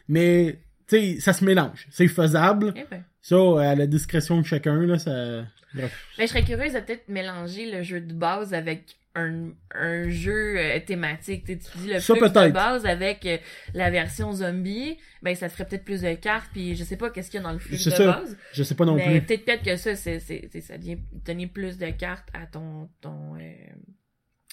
Mais, 0.08 0.62
tu 0.88 0.98
sais, 0.98 1.20
ça 1.20 1.34
se 1.34 1.44
mélange. 1.44 1.86
C'est 1.92 2.08
faisable. 2.08 2.74
Eh 2.76 2.86
ben. 2.90 3.04
Ça, 3.22 3.36
à 3.60 3.76
la 3.76 3.86
discrétion 3.86 4.40
de 4.40 4.46
chacun, 4.46 4.80
là, 4.86 4.98
ça... 4.98 5.46
Bref. 5.74 6.08
Ben, 6.18 6.26
je 6.26 6.32
serais 6.32 6.44
curieuse 6.44 6.74
de 6.74 6.80
peut-être 6.80 7.10
mélanger 7.10 7.70
le 7.70 7.84
jeu 7.84 8.00
de 8.00 8.14
base 8.14 8.54
avec 8.54 8.96
un, 9.16 9.50
un 9.74 10.10
jeu 10.10 10.58
euh, 10.58 10.80
thématique. 10.80 11.46
Tu 11.46 11.56
dis 11.56 11.88
le 11.94 12.00
Ça, 12.00 12.14
de 12.14 12.52
base 12.52 12.86
avec 12.86 13.26
euh, 13.26 13.38
la 13.74 13.90
version 13.90 14.32
zombie. 14.32 14.98
Ben, 15.22 15.36
ça 15.36 15.48
te 15.50 15.54
ferait 15.54 15.66
peut-être 15.68 15.84
plus 15.84 16.02
de 16.02 16.14
cartes, 16.14 16.50
puis 16.54 16.76
je 16.76 16.84
sais 16.84 16.96
pas 16.96 17.10
qu'est-ce 17.10 17.30
qu'il 17.32 17.40
y 17.40 17.44
a 17.44 17.44
dans 17.44 17.52
le 17.54 17.60
flux 17.60 17.76
de 17.78 17.82
ça. 17.90 18.06
base. 18.06 18.38
Je 18.54 18.64
sais 18.64 18.76
pas 18.76 18.86
non 18.86 18.96
mais 18.96 19.06
plus. 19.20 19.22
peut-être 19.22 19.46
peut-être 19.46 19.64
que 19.64 19.76
ça, 19.76 19.96
c'est, 19.96 20.20
c'est, 20.20 20.50
ça 20.62 20.78
vient 20.78 20.98
donner 21.26 21.48
plus 21.48 21.78
de 21.78 21.90
cartes 21.90 22.30
à 22.34 22.46
ton, 22.46 22.90
ton, 23.02 23.36
euh, 23.36 23.40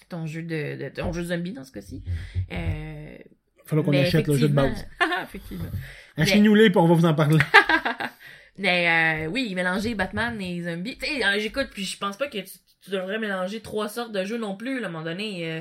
ton 0.09 0.27
jeu 0.27 0.43
de, 0.43 0.83
de- 0.85 0.89
ton 0.89 1.13
jeu 1.13 1.25
zombie 1.25 1.53
dans 1.53 1.65
ce 1.65 1.73
cas-ci. 1.73 2.03
Euh, 2.53 3.17
Falloir 3.65 3.85
qu'on 3.85 3.93
achète 3.93 4.27
le 4.27 4.37
jeu 4.37 4.49
de 4.49 4.55
base. 4.55 4.87
Ah, 5.19 5.23
effectivement. 5.23 5.65
Achetez-nous-les, 6.19 6.69
puis 6.71 6.79
on 6.79 6.87
va 6.87 6.95
vous 6.95 7.05
en 7.07 7.15
parler. 7.15 7.39
Mais 8.59 9.25
euh, 9.27 9.29
oui, 9.29 9.55
mélanger 9.55 9.95
Batman 9.95 10.39
et 10.41 10.63
zombies. 10.63 10.97
Tu 10.99 11.07
sais, 11.07 11.41
j'écoute, 11.41 11.69
puis 11.73 11.85
je 11.85 11.99
pense 11.99 12.17
pas 12.17 12.27
que 12.29 12.39
tu, 12.39 12.45
tu 12.87 12.91
devrais 12.93 13.19
mélanger 13.19 13.61
trois 13.61 13.89
sortes 13.89 14.13
de 14.13 14.25
jeux 14.25 14.39
non 14.39 14.57
plus, 14.57 14.81
là, 14.81 14.87
à 14.87 14.89
un 14.89 14.93
moment 14.93 15.05
donné. 15.05 15.53
Euh, 15.53 15.61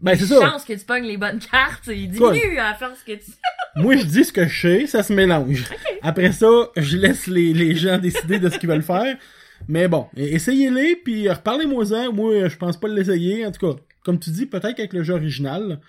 Ben, 0.00 0.16
c'est 0.16 0.26
ça. 0.26 0.40
chances 0.40 0.64
que 0.64 0.72
tu 0.74 0.84
pognes 0.84 1.04
les 1.06 1.16
bonnes 1.16 1.40
cartes, 1.40 1.88
il 1.88 2.08
diminue 2.10 2.58
à 2.58 2.74
force 2.74 3.02
que 3.02 3.12
tu... 3.12 3.30
Moi, 3.76 3.96
je 3.96 4.04
dis 4.04 4.24
ce 4.24 4.32
que 4.32 4.46
je 4.46 4.60
sais, 4.60 4.86
ça 4.86 5.02
se 5.02 5.12
mélange. 5.12 5.64
Après 6.02 6.32
ça, 6.32 6.48
je 6.76 6.96
laisse 6.96 7.26
les, 7.26 7.52
les 7.52 7.74
gens 7.74 7.98
décider 7.98 8.38
de 8.38 8.48
ce 8.48 8.58
qu'ils 8.58 8.68
veulent 8.68 8.82
faire. 8.82 9.16
Mais 9.68 9.88
bon, 9.88 10.06
e- 10.16 10.20
essayez-les, 10.20 10.96
puis 10.96 11.28
euh, 11.28 11.32
reparlez-moi-en. 11.34 12.12
Moi, 12.12 12.48
je 12.48 12.56
pense 12.56 12.78
pas 12.78 12.88
l'essayer. 12.88 13.44
En 13.46 13.50
tout 13.52 13.72
cas, 13.74 13.80
comme 14.04 14.18
tu 14.18 14.30
dis, 14.30 14.46
peut-être 14.46 14.74
qu'avec 14.76 14.92
le 14.92 15.02
jeu 15.02 15.14
original, 15.14 15.80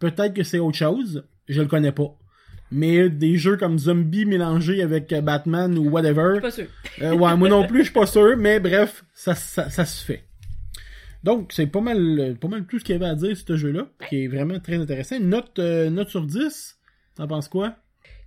peut-être 0.00 0.34
que 0.34 0.42
c'est 0.42 0.58
autre 0.58 0.76
chose. 0.76 1.24
Je 1.48 1.60
le 1.62 1.68
connais 1.68 1.92
pas. 1.92 2.14
Mais 2.74 3.10
des 3.10 3.36
jeux 3.36 3.56
comme 3.58 3.78
Zombie 3.78 4.24
mélangés 4.24 4.82
avec 4.82 5.12
euh, 5.12 5.20
Batman 5.20 5.76
ou 5.78 5.84
Je 5.84 5.88
whatever, 5.90 6.32
suis 6.34 6.40
pas 6.40 6.50
sûr. 6.50 6.66
euh, 7.02 7.12
ouais, 7.14 7.36
moi 7.36 7.48
non 7.48 7.66
plus, 7.66 7.78
je 7.80 7.84
suis 7.84 7.92
pas 7.92 8.06
sûr, 8.06 8.36
mais 8.38 8.60
bref, 8.60 9.04
ça, 9.14 9.34
ça, 9.34 9.68
ça 9.68 9.84
se 9.84 10.02
fait. 10.04 10.24
Donc, 11.24 11.52
c'est 11.52 11.66
pas 11.66 11.80
mal, 11.80 12.18
euh, 12.18 12.34
pas 12.34 12.48
mal 12.48 12.66
tout 12.66 12.78
ce 12.78 12.84
qu'il 12.84 12.94
y 12.94 12.96
avait 12.96 13.06
à 13.06 13.14
dire 13.14 13.36
sur 13.36 13.46
ce 13.46 13.56
jeu-là, 13.56 13.88
qui 14.08 14.24
est 14.24 14.28
vraiment 14.28 14.58
très 14.58 14.76
intéressant. 14.76 15.20
Note, 15.20 15.58
euh, 15.58 15.88
note 15.90 16.08
sur 16.08 16.26
10, 16.26 16.78
t'en 17.14 17.28
penses 17.28 17.48
quoi? 17.48 17.76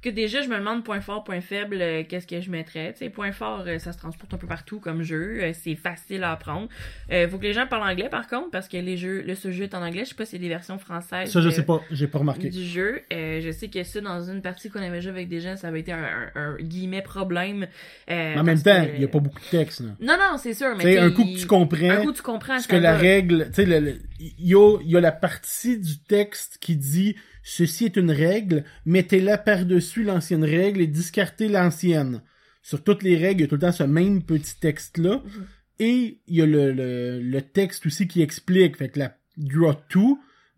Que 0.05 0.11
déjà, 0.11 0.43
je 0.43 0.49
me 0.49 0.55
demande 0.59 0.83
point 0.83 1.01
fort, 1.01 1.23
point 1.23 1.41
faible, 1.41 1.77
euh, 1.81 2.03
qu'est-ce 2.07 2.27
que 2.27 2.39
je 2.39 2.51
mettrais. 2.51 2.93
Tu 2.93 2.99
sais, 2.99 3.09
point 3.09 3.31
fort, 3.31 3.63
euh, 3.65 3.79
ça 3.79 3.91
se 3.91 3.97
transporte 3.97 4.31
un 4.35 4.37
peu 4.37 4.45
partout 4.45 4.79
comme 4.79 5.01
jeu. 5.01 5.39
euh, 5.41 5.51
c'est 5.55 5.73
facile 5.73 6.23
à 6.23 6.31
apprendre. 6.33 6.67
Euh, 7.11 7.27
faut 7.27 7.39
que 7.39 7.43
les 7.45 7.53
gens 7.53 7.65
parlent 7.65 7.89
anglais, 7.89 8.07
par 8.07 8.27
contre, 8.27 8.51
parce 8.51 8.67
que 8.67 8.77
les 8.77 8.97
jeux, 8.97 9.23
le 9.25 9.33
ce 9.33 9.51
jeu 9.51 9.63
est 9.63 9.73
en 9.73 9.81
anglais. 9.81 10.03
Je 10.05 10.09
sais 10.09 10.15
pas 10.15 10.25
si 10.25 10.33
c'est 10.33 10.37
des 10.37 10.47
versions 10.47 10.77
françaises. 10.77 11.31
Ça, 11.31 11.41
je 11.41 11.49
sais 11.49 11.65
pas, 11.65 11.81
j'ai 11.89 12.05
pas 12.05 12.19
remarqué. 12.19 12.49
du 12.49 12.63
jeu. 12.63 13.01
Euh, 13.11 13.41
je 13.41 13.49
sais 13.49 13.67
que 13.67 13.83
ça, 13.83 13.99
dans 13.99 14.21
une 14.21 14.43
partie 14.43 14.69
qu'on 14.69 14.83
avait 14.83 15.01
joué 15.01 15.09
avec 15.09 15.27
des 15.27 15.41
gens, 15.41 15.57
ça 15.57 15.69
avait 15.69 15.79
été 15.79 15.91
un, 15.91 16.03
un, 16.03 16.29
un 16.35 16.57
guillemets 16.57 17.01
problème. 17.01 17.63
euh, 17.63 17.67
Mais 18.07 18.37
en 18.39 18.43
même 18.43 18.61
parce 18.61 18.77
temps, 18.77 18.87
il 18.95 19.01
y 19.01 19.05
a 19.05 19.07
pas 19.07 19.19
beaucoup 19.19 19.39
de 19.39 19.49
texte, 19.49 19.79
là. 19.79 19.89
Non, 20.01 20.17
non, 20.19 20.37
c'est 20.37 20.53
sûr, 20.53 20.67
mais 20.77 20.83
t'sais, 20.83 20.99
un 20.99 21.09
coup 21.09 21.23
que 21.23 21.35
tu 21.35 21.45
un 21.45 21.47
comprends 21.47 22.01
coup 22.03 22.11
tu 22.11 22.21
comprends 22.21 22.59
ce 22.59 22.67
ça 22.67 22.75
que 22.75 22.79
la 22.79 22.95
règle, 22.95 23.47
tu 23.47 23.63
sais, 23.65 23.95
il 24.19 24.47
y 24.47 24.53
a, 24.53 24.77
il 24.83 24.91
y 24.91 24.95
a 24.95 25.01
la 25.01 25.11
partie 25.11 25.79
du 25.79 25.97
texte 25.97 26.59
qui 26.61 26.75
dit 26.75 27.15
ceci 27.47 27.85
est 27.85 27.95
une 27.95 28.09
règle, 28.09 28.63
mettez-la 28.87 29.37
par-dessus 29.37 30.03
l'ancienne 30.03 30.43
règle 30.43 30.81
et 30.81 30.87
discartez 30.87 31.47
l'ancienne. 31.47 32.23
Sur 32.63 32.83
toutes 32.83 33.03
les 33.03 33.15
règles, 33.15 33.41
il 33.41 33.43
y 33.43 33.45
a 33.45 33.47
tout 33.47 33.55
le 33.55 33.61
temps 33.61 33.71
ce 33.71 33.83
même 33.83 34.23
petit 34.23 34.59
texte-là. 34.59 35.21
Mhm. 35.23 35.45
Et 35.77 36.21
il 36.27 36.35
y 36.35 36.41
a 36.41 36.47
le, 36.47 36.71
le, 36.71 37.21
le 37.21 37.41
texte 37.43 37.85
aussi 37.85 38.07
qui 38.07 38.23
explique. 38.23 38.77
Fait 38.77 38.89
que 38.89 38.97
la 38.97 39.15
draw 39.37 39.75
2, 39.93 39.99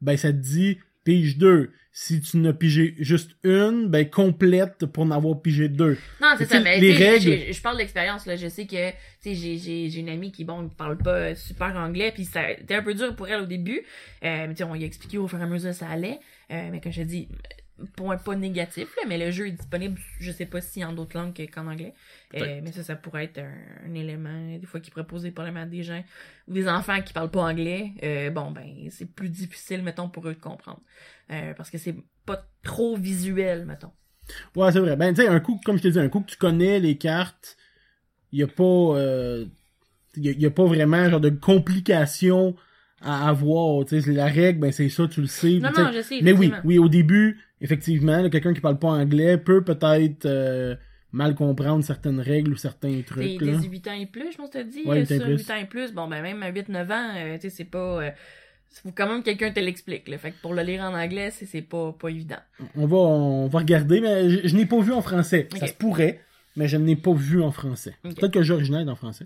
ben 0.02 0.16
ça 0.16 0.32
te 0.32 0.38
dit 0.38 0.78
pige 1.08 1.38
2. 1.38 1.72
Si 1.94 2.20
tu 2.20 2.38
n'as 2.38 2.52
pigé 2.52 2.94
juste 3.00 3.32
une, 3.44 3.88
ben 3.88 4.08
complète 4.08 4.86
pour 4.86 5.04
en 5.04 5.12
avoir 5.12 5.42
pigé 5.42 5.68
deux. 5.68 5.98
Non, 6.22 6.36
c'est 6.38 6.46
ça, 6.46 6.60
mais 6.60 6.80
les 6.80 6.94
règles- 6.94 7.52
Je 7.52 7.62
parle 7.62 7.78
d'expérience, 7.78 8.26
là. 8.28 8.36
Je 8.36 8.48
sais 8.50 8.68
que, 8.68 8.92
tu 8.92 8.96
sais, 9.22 9.34
j'ai, 9.34 9.58
j'ai, 9.58 10.00
une 10.00 10.10
amie 10.10 10.32
qui, 10.32 10.44
bon, 10.44 10.70
parle 10.70 10.98
pas 10.98 11.34
super 11.34 11.76
anglais, 11.76 12.12
puis 12.14 12.26
ça 12.26 12.52
été 12.52 12.76
un 12.76 12.84
peu 12.84 12.94
dur 12.94 13.16
pour 13.16 13.28
elle 13.30 13.42
au 13.42 13.46
début. 13.46 13.82
Euh, 14.24 14.46
mais 14.48 14.54
tu 14.54 14.64
on 14.64 14.74
lui 14.76 14.84
a 14.84 14.86
expliqué 14.86 15.18
au 15.18 15.28
fur 15.28 15.40
et 15.40 15.44
à 15.44 15.48
mesure 15.48 15.72
que 15.72 15.76
ça 15.76 15.88
allait. 15.90 16.20
Euh, 16.52 16.70
mais 16.72 16.82
comme 16.82 16.92
je 16.92 17.02
dis, 17.02 17.30
point 17.96 18.18
pas 18.18 18.36
négatif, 18.36 18.88
là, 18.98 19.04
mais 19.08 19.18
le 19.18 19.32
jeu 19.32 19.48
est 19.48 19.52
disponible, 19.52 20.00
je 20.20 20.32
sais 20.32 20.46
pas 20.46 20.62
si 20.62 20.84
en 20.84 20.94
d'autres 20.94 21.18
langues 21.18 21.34
que- 21.34 21.44
qu'en 21.52 21.68
anglais. 21.68 21.94
Euh, 22.36 22.60
mais 22.64 22.72
ça, 22.72 22.84
ça 22.84 22.96
pourrait 22.96 23.26
être 23.26 23.38
un, 23.40 23.54
un 23.86 23.94
élément, 23.94 24.58
des 24.58 24.66
fois, 24.66 24.80
qui 24.80 24.90
pourrait 24.92 25.06
poser 25.08 25.32
problème 25.32 25.58
à 25.58 25.66
des 25.66 25.84
gens 25.84 26.04
ou 26.48 26.54
des 26.54 26.68
enfants 26.68 27.02
qui 27.02 27.14
parlent 27.14 27.32
pas 27.32 27.44
anglais. 27.44 27.92
Euh, 28.04 28.30
bon, 28.32 28.52
ben, 28.52 28.66
c'est 28.90 29.06
plus 29.14 29.30
difficile, 29.30 29.84
mettons, 29.84 30.10
pour 30.10 30.28
eux 30.28 30.34
de 30.34 30.40
comprendre. 30.40 30.82
Euh, 31.32 31.54
parce 31.54 31.70
que 31.70 31.78
c'est 31.78 31.96
pas 32.26 32.46
trop 32.64 32.98
visuel, 32.98 33.66
mettons. 33.66 33.92
Ouais, 34.56 34.72
c'est 34.72 34.80
vrai. 34.80 34.96
Ben, 34.96 35.14
tu 35.14 35.22
sais, 35.22 35.28
un 35.28 35.40
coup, 35.40 35.60
comme 35.64 35.78
je 35.78 35.84
te 35.84 35.88
dis, 35.88 36.00
un 36.00 36.10
coup 36.10 36.22
que 36.22 36.32
tu 36.32 36.38
connais 36.38 36.80
les 36.80 36.98
cartes, 36.98 37.58
il 38.32 38.40
y 38.40 38.44
a 38.44 38.48
pas, 38.48 38.64
euh, 38.64 39.46
y 40.16 40.30
a, 40.30 40.32
y 40.34 40.46
a 40.46 40.52
pas 40.52 40.66
vraiment, 40.66 41.10
genre, 41.10 41.22
de 41.22 41.30
complications 41.30 42.56
à 43.02 43.30
avoir, 43.30 43.86
tu 43.86 44.02
sais. 44.02 44.12
La 44.12 44.26
règle, 44.26 44.60
ben, 44.60 44.72
c'est 44.72 44.90
ça, 44.90 45.08
tu 45.08 45.22
le 45.22 45.28
sais. 45.28 45.60
Non, 45.60 45.72
non, 45.72 45.92
je 45.94 46.02
sais. 46.02 46.20
Mais 46.22 46.32
oui, 46.32 46.52
oui, 46.64 46.80
au 46.80 46.90
début, 46.90 47.40
effectivement, 47.62 48.30
quelqu'un 48.30 48.54
qui 48.54 48.62
parle 48.62 48.80
pas 48.80 48.90
anglais 48.90 49.38
peut 49.38 49.64
peut-être 49.64 50.26
euh, 50.26 50.76
mal 51.12 51.36
comprendre 51.36 51.84
certaines 51.84 52.20
règles 52.20 52.54
ou 52.54 52.58
certains 52.58 53.02
trucs, 53.02 53.42
là. 53.42 53.58
18 53.58 53.88
ans 53.88 53.94
et 53.94 54.06
plus, 54.06 54.32
je 54.32 54.38
pense 54.38 54.50
que 54.50 54.54
t'as 54.58 54.64
dit. 54.64 54.84
Ouais, 54.86 54.98
euh, 54.98 55.02
8 55.02 55.12
ans 55.12 55.16
et 55.16 55.18
sur 55.18 55.26
plus. 55.26 55.38
8 55.38 55.52
ans 55.52 55.56
et 55.56 55.66
plus, 55.66 55.94
bon, 55.94 56.08
ben 56.08 56.22
même 56.22 56.44
à 56.44 56.52
8-9 56.52 56.92
ans, 56.92 57.14
euh, 57.16 57.36
tu 57.36 57.42
sais, 57.42 57.50
c'est 57.50 57.66
pas... 57.66 58.04
Euh, 58.04 58.12
faut 58.84 58.92
quand 58.92 59.08
même 59.08 59.22
que 59.22 59.26
quelqu'un 59.26 59.52
te 59.52 59.60
l'explique. 59.60 60.16
Fait 60.18 60.32
que 60.32 60.42
pour 60.42 60.54
le 60.54 60.62
lire 60.62 60.84
en 60.84 60.94
anglais, 60.94 61.32
c'est, 61.32 61.62
pas, 61.62 61.94
pas 61.94 62.10
évident. 62.10 62.38
On 62.76 62.86
va, 62.86 62.98
on 62.98 63.48
va 63.48 63.60
regarder, 63.60 64.02
mais 64.02 64.30
je, 64.30 64.48
je 64.48 64.56
n'ai 64.56 64.66
pas 64.66 64.80
vu 64.80 64.92
en 64.92 65.02
français. 65.02 65.48
Ça 65.52 65.64
Ok. 65.64 65.70
se 65.70 65.74
pourrait, 65.74 66.22
mais 66.56 66.68
je 66.68 66.78
ne 66.78 66.86
l'ai 66.86 66.96
pas 66.96 67.14
vu 67.14 67.42
en 67.42 67.52
français. 67.52 67.96
Peut-être 68.04 68.32
que 68.32 68.42
est 68.42 68.90
en 68.90 68.96
français. 68.96 69.26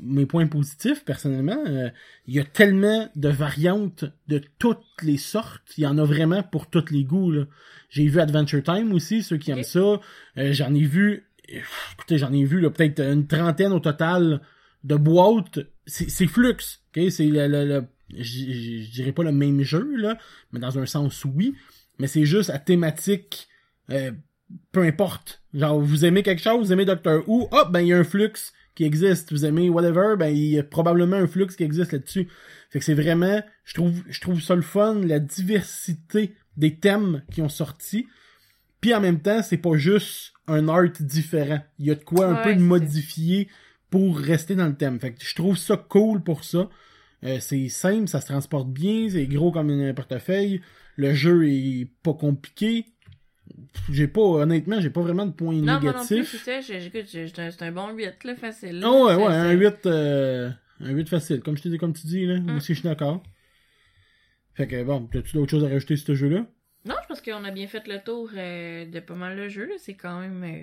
Mes 0.00 0.26
points 0.26 0.46
positifs, 0.46 1.04
personnellement, 1.04 1.62
euh, 1.66 1.90
il 2.26 2.34
y 2.34 2.40
a 2.40 2.44
tellement 2.44 3.08
de 3.16 3.28
variantes 3.28 4.04
de 4.28 4.40
toutes 4.58 4.84
les 5.02 5.16
sortes. 5.16 5.62
Il 5.76 5.84
y 5.84 5.86
en 5.86 5.98
a 5.98 6.04
vraiment 6.04 6.42
pour 6.42 6.68
tous 6.70 6.90
les 6.90 7.04
goûts. 7.04 7.32
J'ai 7.88 8.06
vu 8.06 8.20
Adventure 8.20 8.62
Time 8.62 8.92
aussi, 8.92 9.22
ceux 9.22 9.36
qui 9.38 9.50
aiment 9.50 9.62
ça. 9.62 10.00
Euh, 10.38 10.52
j'en 10.52 10.74
ai 10.74 10.84
vu, 10.84 11.24
écoutez, 11.48 12.18
j'en 12.18 12.32
ai 12.32 12.44
vu 12.44 12.62
peut-être 12.70 13.00
une 13.00 13.26
trentaine 13.26 13.72
au 13.72 13.80
total 13.80 14.40
de 14.84 14.96
boîtes. 14.96 15.60
C'est 15.86 16.26
Flux, 16.26 16.56
ok? 16.96 17.10
C'est 17.10 17.26
le, 17.26 17.46
le, 17.48 17.64
le- 17.66 17.84
je 18.16 18.90
dirais 18.90 19.12
pas 19.12 19.24
le 19.24 19.32
même 19.32 19.62
jeu, 19.62 19.96
là, 19.96 20.18
mais 20.52 20.60
dans 20.60 20.78
un 20.78 20.86
sens 20.86 21.24
oui. 21.24 21.54
Mais 21.98 22.06
c'est 22.06 22.24
juste 22.24 22.50
à 22.50 22.58
thématique, 22.58 23.48
euh, 23.90 24.12
peu 24.70 24.82
importe. 24.82 25.42
Genre, 25.54 25.80
vous 25.80 26.04
aimez 26.04 26.22
quelque 26.22 26.42
chose, 26.42 26.66
vous 26.66 26.72
aimez 26.72 26.84
Doctor 26.84 27.26
Who, 27.28 27.48
hop, 27.50 27.72
ben 27.72 27.80
il 27.80 27.88
y 27.88 27.92
a 27.92 27.98
un 27.98 28.04
Flux 28.04 28.32
qui 28.74 28.84
existe. 28.84 29.32
Vous 29.32 29.44
aimez 29.44 29.68
whatever, 29.68 30.16
ben 30.18 30.28
il 30.28 30.50
y 30.50 30.58
a 30.58 30.62
probablement 30.62 31.16
un 31.16 31.26
flux 31.26 31.46
qui 31.46 31.62
existe 31.62 31.92
là-dessus. 31.92 32.28
Fait 32.70 32.78
que 32.78 32.84
c'est 32.84 32.94
vraiment, 32.94 33.42
je 33.64 33.74
trouve, 33.74 34.02
je 34.08 34.20
trouve 34.20 34.40
ça 34.40 34.54
le 34.54 34.62
fun, 34.62 34.94
la 34.94 35.18
diversité 35.18 36.34
des 36.56 36.76
thèmes 36.76 37.22
qui 37.30 37.42
ont 37.42 37.48
sorti. 37.48 38.06
Puis 38.80 38.94
en 38.94 39.00
même 39.00 39.20
temps, 39.20 39.42
c'est 39.42 39.58
pas 39.58 39.76
juste 39.76 40.32
un 40.46 40.68
art 40.68 40.90
différent. 41.00 41.60
Il 41.78 41.86
y 41.86 41.90
a 41.90 41.94
de 41.94 42.04
quoi 42.04 42.26
un 42.26 42.34
Ouais, 42.34 42.42
peu 42.42 42.54
de 42.54 42.60
modifier 42.60 43.48
pour 43.90 44.18
rester 44.18 44.54
dans 44.54 44.66
le 44.66 44.74
thème. 44.74 44.98
Fait 44.98 45.12
que 45.12 45.24
je 45.24 45.34
trouve 45.34 45.56
ça 45.56 45.76
cool 45.76 46.22
pour 46.22 46.44
ça. 46.44 46.68
Euh, 47.24 47.38
c'est 47.40 47.68
simple, 47.68 48.08
ça 48.08 48.20
se 48.20 48.26
transporte 48.26 48.68
bien, 48.68 49.08
c'est 49.08 49.26
gros 49.26 49.52
comme 49.52 49.70
un 49.70 49.94
portefeuille. 49.94 50.60
Le 50.96 51.14
jeu 51.14 51.48
est 51.48 51.88
pas 52.02 52.14
compliqué. 52.14 52.86
J'ai 53.90 54.08
pas, 54.08 54.20
honnêtement, 54.20 54.80
j'ai 54.80 54.90
pas 54.90 55.00
vraiment 55.00 55.26
de 55.26 55.32
points 55.32 55.54
Non, 55.54 55.80
moi 55.80 55.92
non 55.92 56.06
plus, 56.06 56.16
négatifs. 56.18 56.42
c'est 56.44 57.62
un, 57.62 57.72
bon 57.72 57.90
8, 57.92 58.24
là, 58.24 58.34
facile. 58.36 58.80
là. 58.80 58.88
Ah 58.88 59.02
ouais, 59.04 59.14
ouais, 59.16 59.26
un 59.34 59.50
c'est- 59.50 59.56
8, 59.56 59.86
euh, 59.86 60.50
un 60.80 60.90
8 60.90 61.08
facile, 61.08 61.40
comme 61.40 61.56
je 61.56 61.76
comme 61.76 61.92
tu 61.92 62.06
dis, 62.06 62.26
là. 62.26 62.38
Moi 62.40 62.54
Mm. 62.54 62.56
aussi, 62.56 62.74
je 62.74 62.80
suis 62.80 62.88
d'accord. 62.88 63.22
Fait 64.54 64.66
que, 64.66 64.82
bon, 64.84 65.08
t'as-tu 65.10 65.34
d'autres 65.36 65.50
choses 65.50 65.64
à 65.64 65.68
rajouter 65.68 65.96
sur 65.96 66.08
ce 66.08 66.14
jeu-là? 66.14 66.44
Non, 66.84 66.94
je 67.02 67.06
pense 67.08 67.20
qu'on 67.22 67.44
a 67.44 67.50
bien 67.50 67.66
fait 67.68 67.86
le 67.86 67.98
tour 68.04 68.28
euh, 68.36 68.84
de 68.86 69.00
pas 69.00 69.14
mal 69.14 69.36
de 69.36 69.48
jeux, 69.48 69.66
là. 69.66 69.74
C'est 69.78 69.94
quand 69.94 70.20
même... 70.20 70.42
euh, 70.44 70.62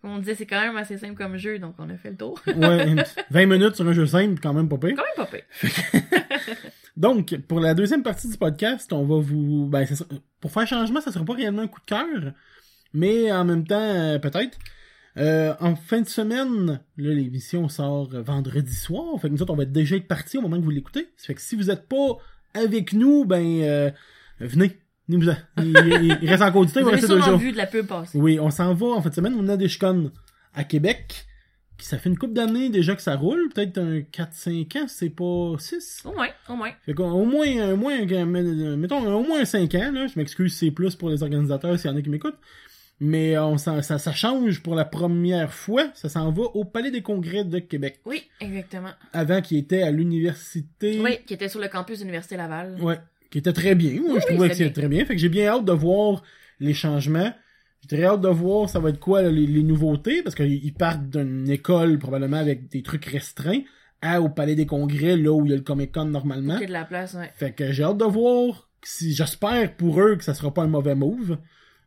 comme 0.00 0.12
on 0.12 0.18
disait, 0.18 0.34
c'est 0.34 0.46
quand 0.46 0.60
même 0.60 0.76
assez 0.76 0.98
simple 0.98 1.14
comme 1.14 1.36
jeu, 1.36 1.58
donc 1.58 1.74
on 1.78 1.88
a 1.90 1.96
fait 1.96 2.10
le 2.10 2.16
tour. 2.16 2.40
Ouais, 2.46 2.88
une- 2.88 3.04
20 3.30 3.46
minutes 3.46 3.76
sur 3.76 3.86
un 3.86 3.92
jeu 3.92 4.06
simple, 4.06 4.40
quand 4.42 4.52
même 4.52 4.68
pas 4.68 4.78
pire. 4.78 4.96
quand 4.96 5.02
même 5.02 5.26
pas 5.26 5.36
pire. 5.36 5.44
Donc, 6.96 7.34
pour 7.48 7.60
la 7.60 7.74
deuxième 7.74 8.02
partie 8.02 8.28
du 8.28 8.36
podcast, 8.36 8.92
on 8.92 9.04
va 9.04 9.16
vous... 9.20 9.66
Ben, 9.66 9.86
ça 9.86 9.96
sera- 9.96 10.08
pour 10.40 10.50
faire 10.52 10.66
changement, 10.66 11.00
ça 11.00 11.10
sera 11.12 11.24
pas 11.24 11.34
réellement 11.34 11.62
un 11.62 11.68
coup 11.68 11.80
de 11.80 11.86
cœur, 11.86 12.32
mais 12.92 13.32
en 13.32 13.44
même 13.44 13.66
temps, 13.66 13.76
euh, 13.80 14.18
peut-être. 14.18 14.58
Euh, 15.18 15.54
en 15.60 15.76
fin 15.76 16.00
de 16.00 16.08
semaine, 16.08 16.80
là, 16.96 17.14
l'émission 17.14 17.68
sort 17.68 18.10
euh, 18.14 18.22
vendredi 18.22 18.74
soir, 18.74 19.04
fait 19.20 19.28
que 19.28 19.32
nous 19.34 19.42
autres, 19.42 19.52
on 19.52 19.56
va 19.56 19.64
déjà 19.66 19.96
être 19.96 20.08
partis 20.08 20.38
au 20.38 20.42
moment 20.42 20.58
que 20.58 20.64
vous 20.64 20.70
l'écoutez. 20.70 21.08
Ça 21.16 21.26
fait 21.28 21.34
que 21.34 21.40
si 21.42 21.54
vous 21.56 21.70
êtes 21.70 21.86
pas 21.88 22.16
avec 22.54 22.92
nous, 22.92 23.24
ben, 23.24 23.44
euh, 23.62 23.90
venez. 24.40 24.78
Il, 25.08 25.18
il- 25.58 26.18
il 26.22 26.28
reste 26.30 26.42
encore 26.42 26.64
du 26.64 26.72
temps, 26.72 26.80
il 26.80 26.84
va 26.84 26.92
avez 26.92 27.00
rester 27.00 27.08
deux 27.14 27.20
sûrement 27.20 27.32
jours. 27.38 27.38
vu 27.46 27.52
de 27.52 27.56
la 27.56 27.66
pub 27.66 27.86
passer. 27.86 28.16
Oui, 28.18 28.38
on 28.40 28.50
s'en 28.50 28.72
va 28.74 28.86
en 28.86 29.02
fin 29.02 29.10
de 29.10 29.14
semaine 29.14 29.34
au 29.34 29.42
Nadeshcon 29.42 30.10
à 30.54 30.64
Québec. 30.64 31.26
Puis 31.82 31.88
ça 31.88 31.98
fait 31.98 32.08
une 32.10 32.16
couple 32.16 32.34
d'années 32.34 32.68
déjà 32.68 32.94
que 32.94 33.02
ça 33.02 33.16
roule, 33.16 33.48
peut-être 33.52 33.76
un 33.78 34.02
4-5 34.02 34.78
ans, 34.78 34.86
c'est 34.86 35.10
pas 35.10 35.58
6. 35.58 36.04
Au 36.04 36.12
moins, 36.12 36.28
au 36.48 36.54
moins. 36.54 36.70
Fait 36.86 36.96
au 36.96 37.24
moins, 37.24 37.72
au 37.72 37.76
moins, 37.76 38.06
mettons, 38.76 39.04
au 39.04 39.24
moins 39.24 39.44
5 39.44 39.74
ans, 39.74 39.90
là. 39.90 40.06
Je 40.06 40.16
m'excuse, 40.16 40.56
c'est 40.56 40.70
plus 40.70 40.94
pour 40.94 41.10
les 41.10 41.24
organisateurs 41.24 41.76
s'il 41.76 41.90
y 41.90 41.92
en 41.92 41.96
a 41.96 42.02
qui 42.02 42.08
m'écoutent. 42.08 42.38
Mais 43.00 43.36
on 43.36 43.58
ça, 43.58 43.82
ça 43.82 44.12
change 44.12 44.62
pour 44.62 44.76
la 44.76 44.84
première 44.84 45.52
fois. 45.52 45.90
Ça 45.94 46.08
s'en 46.08 46.30
va 46.30 46.42
au 46.54 46.64
Palais 46.64 46.92
des 46.92 47.02
Congrès 47.02 47.42
de 47.42 47.58
Québec. 47.58 47.98
Oui, 48.04 48.22
exactement. 48.38 48.92
Avant 49.12 49.40
qu'il 49.40 49.58
était 49.58 49.82
à 49.82 49.90
l'université. 49.90 51.00
Oui, 51.00 51.18
qui 51.26 51.34
était 51.34 51.48
sur 51.48 51.58
le 51.58 51.66
campus 51.66 51.98
de 51.98 52.04
l'Université 52.04 52.36
Laval. 52.36 52.80
Ouais. 52.80 53.00
Qui 53.32 53.38
était 53.38 53.52
très 53.52 53.74
bien. 53.74 54.00
Moi, 54.00 54.12
Oui, 54.14 54.20
je 54.20 54.32
trouvais 54.32 54.50
que 54.50 54.54
c'était 54.54 54.68
c'était 54.68 54.80
très 54.82 54.88
bien. 54.88 55.04
Fait 55.04 55.14
que 55.16 55.20
j'ai 55.20 55.28
bien 55.28 55.48
hâte 55.48 55.64
de 55.64 55.72
voir 55.72 56.22
les 56.60 56.74
changements. 56.74 57.34
J'ai 57.82 57.96
très 57.96 58.04
hâte 58.04 58.20
de 58.20 58.28
voir 58.28 58.68
ça 58.68 58.78
va 58.78 58.90
être 58.90 59.00
quoi 59.00 59.22
là, 59.22 59.30
les, 59.30 59.46
les 59.46 59.62
nouveautés. 59.62 60.22
Parce 60.22 60.34
qu'ils 60.34 60.64
ils 60.64 60.74
partent 60.74 61.08
d'une 61.08 61.50
école 61.50 61.98
probablement 61.98 62.38
avec 62.38 62.68
des 62.68 62.82
trucs 62.82 63.04
restreints 63.04 63.62
à 64.02 64.20
au 64.20 64.28
Palais 64.28 64.56
des 64.56 64.66
Congrès, 64.66 65.16
là 65.16 65.32
où 65.32 65.46
il 65.46 65.50
y 65.50 65.54
a 65.54 65.56
le 65.56 65.62
Comic 65.62 65.92
Con 65.92 66.06
normalement. 66.06 66.56
Il 66.56 66.62
y 66.62 66.64
a 66.64 66.68
de 66.68 66.72
la 66.72 66.84
place, 66.84 67.14
ouais. 67.14 67.30
Fait 67.34 67.52
que 67.52 67.72
j'ai 67.72 67.84
hâte 67.84 67.98
de 67.98 68.04
voir 68.04 68.68
si 68.82 69.14
j'espère 69.14 69.76
pour 69.76 70.00
eux 70.00 70.16
que 70.16 70.24
ça 70.24 70.34
sera 70.34 70.52
pas 70.52 70.62
un 70.62 70.68
mauvais 70.68 70.96
move. 70.96 71.38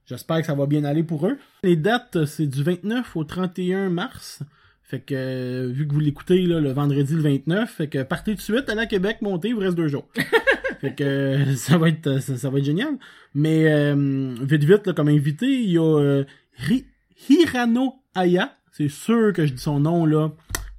J'espère 0.06 0.40
que 0.40 0.46
ça 0.46 0.54
va 0.54 0.66
bien 0.66 0.84
aller 0.86 1.04
pour 1.04 1.28
eux. 1.28 1.38
Les 1.64 1.76
dates, 1.76 2.26
c'est 2.26 2.48
du 2.48 2.64
29 2.64 3.16
au 3.16 3.24
31 3.24 3.90
mars. 3.90 4.44
Fait 4.84 5.00
que 5.00 5.16
euh, 5.16 5.72
vu 5.72 5.88
que 5.88 5.94
vous 5.94 6.00
l'écoutez 6.00 6.44
là, 6.44 6.60
le 6.60 6.72
vendredi 6.72 7.16
le 7.16 7.22
29, 7.22 7.72
fait 7.72 7.88
que 7.88 8.04
partez 8.04 8.32
tout 8.32 8.38
de 8.38 8.42
suite, 8.44 8.70
allez 8.70 8.82
à 8.82 8.86
Québec, 8.86 9.18
montez, 9.22 9.48
il 9.48 9.56
vous 9.56 9.62
reste 9.62 9.76
deux 9.76 9.88
jours. 9.88 10.08
fait 10.90 10.96
que 10.96 11.04
euh, 11.04 11.56
ça 11.56 11.78
va 11.78 11.90
être 11.90 12.20
ça, 12.22 12.38
ça 12.38 12.50
va 12.50 12.60
être 12.60 12.66
génial. 12.66 12.98
Mais 13.34 13.72
euh, 13.72 14.36
vite 14.42 14.64
vite 14.64 14.94
comme 14.94 15.08
invité, 15.10 15.46
il 15.48 15.72
y 15.72 15.78
a 15.78 15.82
euh, 16.00 16.24
Hi- 16.70 16.86
Hirano 17.30 17.96
Aya. 18.14 18.58
C'est 18.72 18.90
sûr 18.90 19.32
que 19.34 19.46
je 19.46 19.54
dis 19.54 19.62
son 19.62 19.80
nom 19.80 20.06
là. 20.06 20.32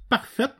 Parfaite. 0.09 0.53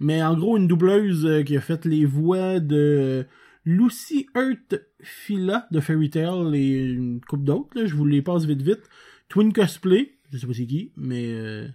Mais 0.00 0.22
en 0.22 0.36
gros, 0.36 0.56
une 0.56 0.66
doubleuse 0.68 1.26
euh, 1.26 1.42
qui 1.42 1.56
a 1.56 1.60
fait 1.60 1.84
les 1.84 2.04
voix 2.04 2.58
de 2.60 3.26
Lucy 3.64 4.26
Earth 4.36 4.80
Fila 5.00 5.66
de 5.70 5.80
Fairy 5.80 6.10
Tail 6.10 6.54
et 6.54 6.82
une 6.92 7.20
coupe 7.20 7.44
d'autres. 7.44 7.86
Je 7.86 7.94
vous 7.94 8.04
les 8.04 8.22
passe 8.22 8.44
vite 8.44 8.62
vite. 8.62 8.82
Twin 9.28 9.52
Cosplay, 9.52 10.18
je 10.30 10.38
sais 10.38 10.46
pas 10.46 10.52
c'est 10.52 10.66
qui, 10.66 10.92
mais 10.96 11.26
euh, 11.28 11.66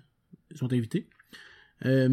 ils 0.51 0.57
sont 0.57 0.71
invités. 0.73 1.07
Euh, 1.85 2.09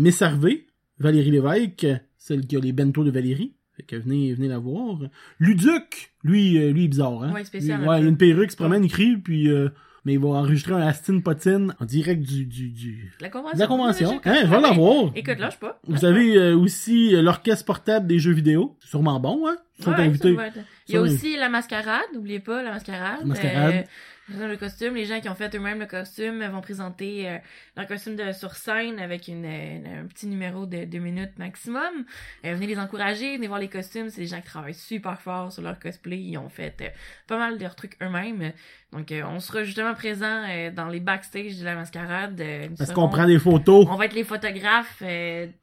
Valérie 0.98 1.30
Lévesque, 1.32 1.86
celle 2.16 2.46
qui 2.46 2.56
a 2.56 2.60
les 2.60 2.72
bento 2.72 3.02
de 3.04 3.10
Valérie. 3.10 3.54
Fait 3.76 3.82
que 3.82 3.96
venez, 3.96 4.34
venez 4.34 4.48
la 4.48 4.58
voir. 4.58 4.98
Luduc, 5.40 6.12
lui, 6.22 6.58
euh, 6.58 6.70
lui 6.70 6.82
il 6.82 6.84
est 6.84 6.88
bizarre, 6.88 7.22
hein. 7.22 7.32
Ouais, 7.32 7.44
spécial, 7.44 7.80
Lui, 7.80 7.86
un 7.86 7.90
ouais, 7.90 8.00
il 8.00 8.06
a 8.06 8.08
une 8.08 8.16
perruque, 8.16 8.48
il 8.48 8.52
se 8.52 8.56
promène, 8.56 8.84
il 8.84 8.90
crie, 8.90 9.16
puis 9.16 9.48
euh, 9.50 9.68
mais 10.04 10.12
il 10.14 10.18
va 10.20 10.28
enregistrer 10.28 10.74
un 10.74 10.86
Astin 10.86 11.20
Potine 11.20 11.74
en 11.80 11.84
direct 11.84 12.22
du, 12.22 12.44
du, 12.44 12.68
du, 12.68 13.12
La 13.20 13.30
convention. 13.30 13.54
de 13.56 13.60
la 13.60 13.66
convention. 13.66 14.20
Hein, 14.24 14.34
je 14.42 14.46
vais 14.48 14.60
l'avoir. 14.60 15.10
Écoute, 15.14 15.38
lâche 15.38 15.58
pas. 15.58 15.80
Vous 15.88 16.04
avez 16.04 16.36
euh, 16.36 16.56
aussi 16.56 17.14
euh, 17.14 17.22
l'orchestre 17.22 17.64
portable 17.64 18.06
des 18.06 18.18
jeux 18.18 18.32
vidéo. 18.32 18.76
C'est 18.80 18.90
sûrement 18.90 19.18
bon, 19.18 19.46
hein? 19.48 19.56
Sont 19.80 19.90
Ouais, 19.90 20.00
invités. 20.02 20.32
être- 20.34 20.58
Il 20.88 20.94
y 20.94 20.98
a 20.98 21.00
aussi 21.00 21.36
la 21.36 21.48
mascarade, 21.48 22.04
n'oubliez 22.14 22.38
pas 22.38 22.62
la 22.62 22.70
mascarade. 22.70 23.24
Mascarade. 23.24 23.86
Euh, 24.32 24.48
le 24.48 24.56
costume, 24.56 24.94
les 24.94 25.04
gens 25.04 25.20
qui 25.20 25.28
ont 25.28 25.34
fait 25.34 25.54
eux-mêmes 25.54 25.80
le 25.80 25.86
costume 25.86 26.42
vont 26.46 26.60
présenter 26.62 27.28
euh, 27.28 27.36
leur 27.76 27.86
costume 27.86 28.16
de 28.16 28.32
sur 28.32 28.54
scène 28.54 28.98
avec 28.98 29.28
une, 29.28 29.44
euh, 29.44 30.02
un 30.02 30.06
petit 30.06 30.26
numéro 30.28 30.64
de 30.64 30.84
deux 30.84 31.00
minutes 31.00 31.36
maximum. 31.38 32.06
Euh, 32.46 32.54
venez 32.54 32.68
les 32.68 32.78
encourager, 32.78 33.36
venez 33.36 33.48
voir 33.48 33.58
les 33.58 33.68
costumes. 33.68 34.08
C'est 34.10 34.20
des 34.22 34.26
gens 34.28 34.40
qui 34.40 34.46
travaillent 34.46 34.72
super 34.74 35.20
fort 35.20 35.52
sur 35.52 35.62
leur 35.62 35.78
cosplay. 35.78 36.18
Ils 36.20 36.38
ont 36.38 36.48
fait 36.48 36.74
euh, 36.80 36.88
pas 37.26 37.36
mal 37.36 37.58
de 37.58 37.62
leurs 37.64 37.74
trucs 37.74 37.96
eux-mêmes. 38.00 38.52
Donc 38.92 39.12
on 39.12 39.40
sera 39.40 39.64
justement 39.64 39.92
présent 39.94 40.44
dans 40.72 40.86
les 40.86 41.00
backstage 41.00 41.58
de 41.58 41.64
la 41.64 41.74
mascarade. 41.74 42.40
Parce 42.78 42.92
qu'on 42.92 43.08
prend 43.08 43.26
des 43.26 43.40
photos 43.40 43.86
On 43.90 43.96
va 43.96 44.04
être 44.04 44.14
les 44.14 44.22
photographes 44.24 45.02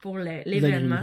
pour 0.02 0.18
la 0.18 0.44
l'événement. 0.44 1.02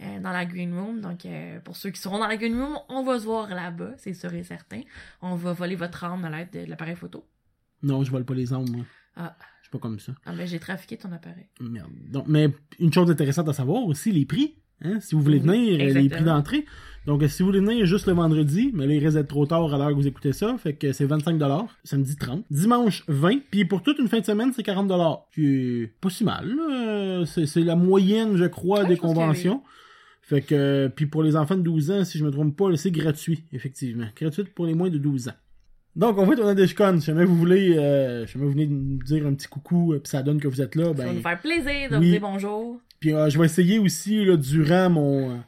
Euh, 0.00 0.20
dans 0.20 0.32
la 0.32 0.44
Green 0.44 0.72
Room. 0.78 1.00
Donc, 1.00 1.24
euh, 1.26 1.60
pour 1.60 1.76
ceux 1.76 1.90
qui 1.90 2.00
seront 2.00 2.18
dans 2.18 2.26
la 2.26 2.36
Green 2.36 2.60
Room, 2.60 2.78
on 2.88 3.02
va 3.02 3.18
se 3.18 3.24
voir 3.24 3.48
là-bas, 3.48 3.92
c'est 3.98 4.14
sûr 4.14 4.32
et 4.34 4.44
certain. 4.44 4.82
On 5.22 5.34
va 5.36 5.52
voler 5.52 5.76
votre 5.76 6.04
âme 6.04 6.24
à 6.24 6.30
l'aide 6.30 6.48
de 6.52 6.68
l'appareil 6.70 6.96
photo. 6.96 7.24
Non, 7.82 8.02
je 8.04 8.10
vole 8.10 8.24
pas 8.24 8.34
les 8.34 8.52
armes, 8.52 8.68
moi. 8.70 8.84
Ah. 9.16 9.36
Je 9.60 9.68
suis 9.68 9.70
pas 9.72 9.78
comme 9.78 9.98
ça. 9.98 10.12
Ah 10.24 10.32
ben, 10.32 10.46
j'ai 10.46 10.60
trafiqué 10.60 10.96
ton 10.96 11.10
appareil. 11.12 11.46
Merde. 11.60 11.90
Donc, 12.10 12.26
mais 12.28 12.50
une 12.78 12.92
chose 12.92 13.10
intéressante 13.10 13.48
à 13.48 13.52
savoir 13.52 13.84
aussi, 13.84 14.12
les 14.12 14.24
prix. 14.24 14.54
Hein, 14.82 15.00
si 15.00 15.14
vous 15.14 15.22
voulez 15.22 15.38
Oui, 15.38 15.46
venir, 15.46 15.80
euh, 15.80 16.00
les 16.00 16.08
prix 16.08 16.22
d'entrée. 16.22 16.66
Donc, 17.06 17.22
euh, 17.22 17.28
si 17.28 17.42
vous 17.42 17.48
voulez 17.48 17.60
venir 17.60 17.86
juste 17.86 18.06
le 18.06 18.12
vendredi, 18.12 18.70
mais 18.74 18.86
là, 18.86 18.94
il 18.94 19.02
risque 19.02 19.16
d'être 19.16 19.28
trop 19.28 19.46
tard 19.46 19.72
à 19.72 19.78
l'heure 19.78 19.88
que 19.88 19.94
vous 19.94 20.06
écoutez 20.06 20.32
ça, 20.32 20.56
fait 20.58 20.74
que 20.74 20.92
c'est 20.92 21.06
25$. 21.06 21.66
Samedi 21.82 22.16
30. 22.16 22.44
Dimanche 22.50 23.02
20. 23.08 23.38
Puis 23.50 23.64
pour 23.64 23.82
toute 23.82 23.98
une 23.98 24.08
fin 24.08 24.20
de 24.20 24.24
semaine, 24.26 24.52
c'est 24.54 24.62
40$. 24.62 25.22
Qui 25.32 25.46
est 25.82 25.86
pas 26.00 26.10
si 26.10 26.24
mal. 26.24 26.54
Euh, 26.70 27.24
C'est 27.24 27.60
la 27.60 27.74
moyenne, 27.76 28.36
je 28.36 28.44
crois, 28.44 28.82
Ouais, 28.82 28.88
des 28.88 28.96
je 28.96 29.00
conventions. 29.00 29.62
Fait 30.28 30.42
que, 30.42 30.54
euh, 30.54 30.88
puis 30.88 31.06
pour 31.06 31.22
les 31.22 31.36
enfants 31.36 31.56
de 31.56 31.62
12 31.62 31.90
ans, 31.92 32.04
si 32.04 32.18
je 32.18 32.24
me 32.24 32.30
trompe 32.32 32.56
pas, 32.56 32.74
c'est 32.76 32.90
gratuit, 32.90 33.44
effectivement. 33.52 34.08
Gratuit 34.20 34.42
pour 34.42 34.66
les 34.66 34.74
moins 34.74 34.90
de 34.90 34.98
12 34.98 35.28
ans. 35.28 35.34
Donc, 35.94 36.18
on 36.18 36.26
va 36.26 36.32
être 36.34 36.40
au 36.40 36.44
Nadeshcon. 36.46 36.98
Si 37.00 37.06
jamais 37.06 37.24
vous 37.24 37.36
voulez, 37.36 37.76
euh, 37.78 38.26
si 38.26 38.32
jamais 38.32 38.44
vous 38.46 38.50
venez 38.52 38.66
nous 38.66 38.98
dire 39.04 39.24
un 39.24 39.34
petit 39.34 39.46
coucou, 39.46 39.92
euh, 39.94 40.00
puis 40.00 40.10
ça 40.10 40.22
donne 40.24 40.40
que 40.40 40.48
vous 40.48 40.60
êtes 40.60 40.74
là, 40.74 40.86
Ça 40.86 40.92
va 40.92 41.04
ben, 41.04 41.14
nous 41.14 41.22
faire 41.22 41.40
plaisir 41.40 41.90
de 41.90 41.96
oui. 41.96 42.06
vous 42.06 42.10
dire 42.12 42.20
bonjour. 42.20 42.80
puis 42.98 43.12
euh, 43.14 43.30
je 43.30 43.38
vais 43.38 43.44
essayer 43.46 43.78
aussi, 43.78 44.24
là, 44.24 44.36
durant 44.36 44.90
mon, 44.90 45.40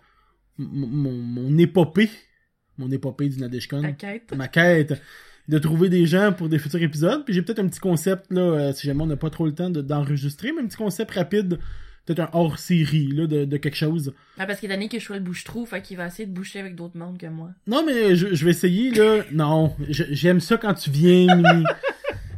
mon, 0.58 1.12
mon, 1.12 1.58
épopée, 1.58 2.08
mon 2.78 2.90
épopée 2.90 3.28
du 3.28 3.40
Nadeshcon, 3.40 3.82
Ta 3.82 3.92
quête. 3.92 4.32
ma 4.36 4.46
quête, 4.48 4.94
de 5.48 5.58
trouver 5.58 5.88
des 5.88 6.06
gens 6.06 6.32
pour 6.32 6.48
des 6.48 6.58
futurs 6.60 6.82
épisodes. 6.82 7.24
Puis 7.24 7.34
j'ai 7.34 7.42
peut-être 7.42 7.58
un 7.58 7.68
petit 7.68 7.80
concept, 7.80 8.32
là, 8.32 8.72
si 8.72 8.86
jamais 8.86 9.02
on 9.02 9.06
n'a 9.06 9.16
pas 9.16 9.30
trop 9.30 9.44
le 9.44 9.52
temps 9.54 9.70
de- 9.70 9.82
d'enregistrer, 9.82 10.52
mais 10.52 10.62
un 10.62 10.66
petit 10.66 10.76
concept 10.76 11.10
rapide, 11.10 11.58
peut-être 12.08 12.20
un 12.20 12.30
hors-série, 12.32 13.08
là, 13.08 13.26
de, 13.26 13.44
de 13.44 13.56
quelque 13.58 13.76
chose. 13.76 14.14
Ah, 14.38 14.46
parce 14.46 14.60
qu'il 14.60 14.70
est 14.70 14.74
donné 14.74 14.88
que 14.88 14.98
je 14.98 15.04
suis 15.04 15.14
le 15.14 15.20
bouche-trou, 15.20 15.66
fait 15.66 15.82
qu'il 15.82 15.96
va 15.98 16.06
essayer 16.06 16.26
de 16.26 16.32
boucher 16.32 16.58
avec 16.60 16.74
d'autres 16.74 16.96
mondes 16.96 17.18
que 17.18 17.26
moi. 17.26 17.50
Non, 17.66 17.84
mais 17.84 18.16
je, 18.16 18.34
je 18.34 18.44
vais 18.44 18.50
essayer, 18.52 18.90
là. 18.90 19.22
Non, 19.32 19.74
j'aime 19.88 20.40
ça 20.40 20.56
quand 20.56 20.74
tu 20.74 20.90
viens, 20.90 21.26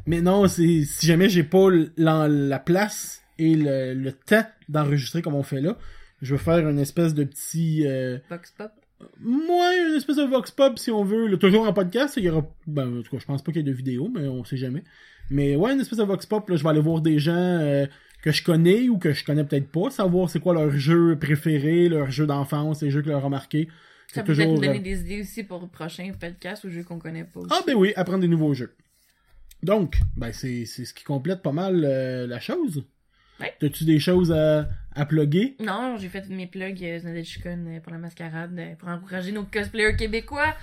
mais 0.07 0.21
non, 0.21 0.49
c'est 0.49 0.83
si 0.85 1.07
jamais 1.07 1.29
j'ai 1.29 1.45
pas 1.45 1.69
la, 1.97 2.27
la 2.29 2.59
place 2.59 3.23
et 3.39 3.55
le, 3.55 3.95
le 3.95 4.13
temps 4.13 4.45
d'enregistrer 4.69 5.23
comme 5.23 5.35
on 5.35 5.43
fait 5.43 5.61
là, 5.61 5.79
je 6.21 6.35
vais 6.35 6.41
faire 6.43 6.69
une 6.69 6.79
espèce 6.79 7.15
de 7.15 7.25
petit... 7.25 7.87
Euh, 7.87 8.19
Vox 8.29 8.51
Pop. 8.51 8.73
moi, 9.21 9.71
une 9.89 9.95
espèce 9.95 10.17
de 10.17 10.25
vox 10.25 10.51
pop, 10.51 10.79
si 10.79 10.91
on 10.91 11.05
veut. 11.05 11.37
Toujours 11.39 11.67
en 11.67 11.73
podcast, 11.73 12.15
il 12.17 12.25
y 12.25 12.29
aura... 12.29 12.45
Ben, 12.67 12.99
en 12.99 13.03
tout 13.03 13.11
cas, 13.11 13.19
je 13.21 13.25
pense 13.25 13.43
pas 13.43 13.53
qu'il 13.53 13.63
y 13.65 13.69
ait 13.69 13.71
de 13.71 13.77
vidéo, 13.77 14.11
mais 14.13 14.29
on 14.29 14.45
sait 14.45 14.57
jamais. 14.59 14.85
Mais 15.31 15.57
ouais, 15.57 15.73
une 15.73 15.81
espèce 15.81 15.99
de 15.99 16.05
vox 16.05 16.27
pop, 16.27 16.49
là, 16.51 16.57
je 16.57 16.63
vais 16.63 16.69
aller 16.69 16.81
voir 16.81 17.01
des 17.01 17.19
gens 17.19 17.33
euh, 17.37 17.87
que 18.23 18.33
je 18.33 18.43
connais 18.43 18.89
ou 18.89 18.99
que 18.99 19.13
je 19.13 19.25
connais 19.25 19.45
peut-être 19.45 19.71
pas, 19.71 19.91
savoir 19.91 20.29
c'est 20.29 20.41
quoi 20.41 20.55
leur 20.55 20.71
jeu 20.71 21.19
préféré, 21.19 21.89
leur 21.89 22.11
jeu 22.11 22.27
d'enfance, 22.27 22.83
les 22.83 22.91
jeux 22.91 23.03
que 23.03 23.09
leur 23.09 23.25
a 23.25 23.29
marqué. 23.29 23.69
Ça 24.09 24.23
peut 24.23 24.35
peut-être 24.35 24.49
toujours... 24.49 24.61
donner 24.61 24.79
euh, 24.79 24.83
des 24.83 25.01
idées 25.01 25.21
aussi 25.23 25.45
pour 25.45 25.61
le 25.61 25.69
prochain 25.69 26.11
podcast 26.19 26.65
ou 26.65 26.71
jeux 26.71 26.83
qu'on 26.83 26.99
connaît 26.99 27.25
pas. 27.25 27.41
Ah 27.51 27.61
ben 27.67 27.75
oui, 27.75 27.93
apprendre 27.97 28.21
des 28.21 28.29
nouveaux 28.29 28.55
jeux. 28.55 28.75
Donc, 29.63 30.01
ben 30.17 30.33
c'est 30.33 30.65
c'est 30.65 30.85
ce 30.85 30.95
qui 30.95 31.05
complète 31.05 31.43
pas 31.43 31.53
mal 31.53 31.85
euh, 31.85 32.27
la 32.27 32.41
chose. 32.41 32.85
Ouais. 33.39 33.55
T'as-tu 33.59 33.85
des 33.85 33.99
choses 33.99 34.33
à, 34.33 34.69
à 34.95 35.07
plugger? 35.07 35.57
Non, 35.61 35.97
j'ai 35.99 36.09
fait 36.09 36.29
mes 36.29 36.47
plugs 36.47 36.83
euh, 36.83 36.99
Znadechikon, 36.99 37.65
euh, 37.67 37.81
pour 37.81 37.93
la 37.93 37.99
mascarade, 37.99 38.59
euh, 38.59 38.75
pour 38.75 38.89
encourager 38.89 39.33
nos 39.33 39.45
cosplayers 39.45 39.97
québécois. 39.97 40.55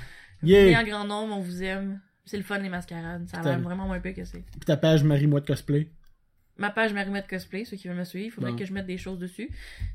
Yeah! 0.43 0.65
Venez 0.65 0.77
en 0.77 0.83
grand 0.83 1.05
nombre, 1.05 1.37
on 1.37 1.41
vous 1.41 1.63
aime. 1.63 1.99
C'est 2.25 2.37
le 2.37 2.43
fun 2.43 2.59
les 2.59 2.69
mascarades, 2.69 3.27
ça 3.29 3.39
a 3.39 3.43
l'air 3.43 3.59
vraiment 3.61 3.87
moins 3.87 3.99
peu 3.99 4.11
que 4.11 4.25
c'est. 4.25 4.43
Puis 4.51 4.65
ta 4.65 4.77
page 4.77 5.03
Marie-moi 5.03 5.39
de 5.39 5.45
cosplay. 5.45 5.87
Ma 6.57 6.69
page 6.71 6.93
Marimette 6.93 7.27
Cosplay, 7.27 7.65
ceux 7.65 7.77
qui 7.77 7.87
veulent 7.87 7.97
me 7.97 8.03
suivre, 8.03 8.25
il 8.27 8.31
faudrait 8.31 8.51
Bon. 8.51 8.57
que 8.57 8.65
je 8.65 8.73
mette 8.73 8.85
des 8.87 8.97
choses 8.97 9.19
dessus. 9.19 9.49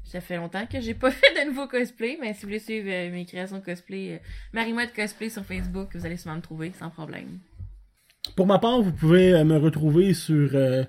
Ça 0.04 0.20
fait 0.20 0.36
longtemps 0.36 0.64
que 0.66 0.80
j'ai 0.80 0.94
pas 0.94 1.10
fait 1.10 1.44
de 1.44 1.48
nouveau 1.48 1.66
cosplay, 1.66 2.18
mais 2.20 2.34
si 2.34 2.42
vous 2.42 2.48
voulez 2.48 2.58
suivre 2.60 2.88
euh, 2.88 3.10
mes 3.10 3.24
créations 3.24 3.60
cosplay, 3.60 4.12
euh, 4.14 4.18
Marimette 4.52 4.94
Cosplay 4.94 5.28
sur 5.28 5.44
Facebook, 5.44 5.88
vous 5.94 6.06
allez 6.06 6.16
sûrement 6.16 6.36
me 6.36 6.42
trouver 6.42 6.72
sans 6.78 6.90
problème. 6.90 7.38
Pour 8.36 8.46
ma 8.46 8.58
part, 8.58 8.80
vous 8.82 8.92
pouvez 8.92 9.34
euh, 9.34 9.44
me 9.44 9.56
retrouver 9.56 10.14
sur 10.14 10.50
euh, 10.54 10.84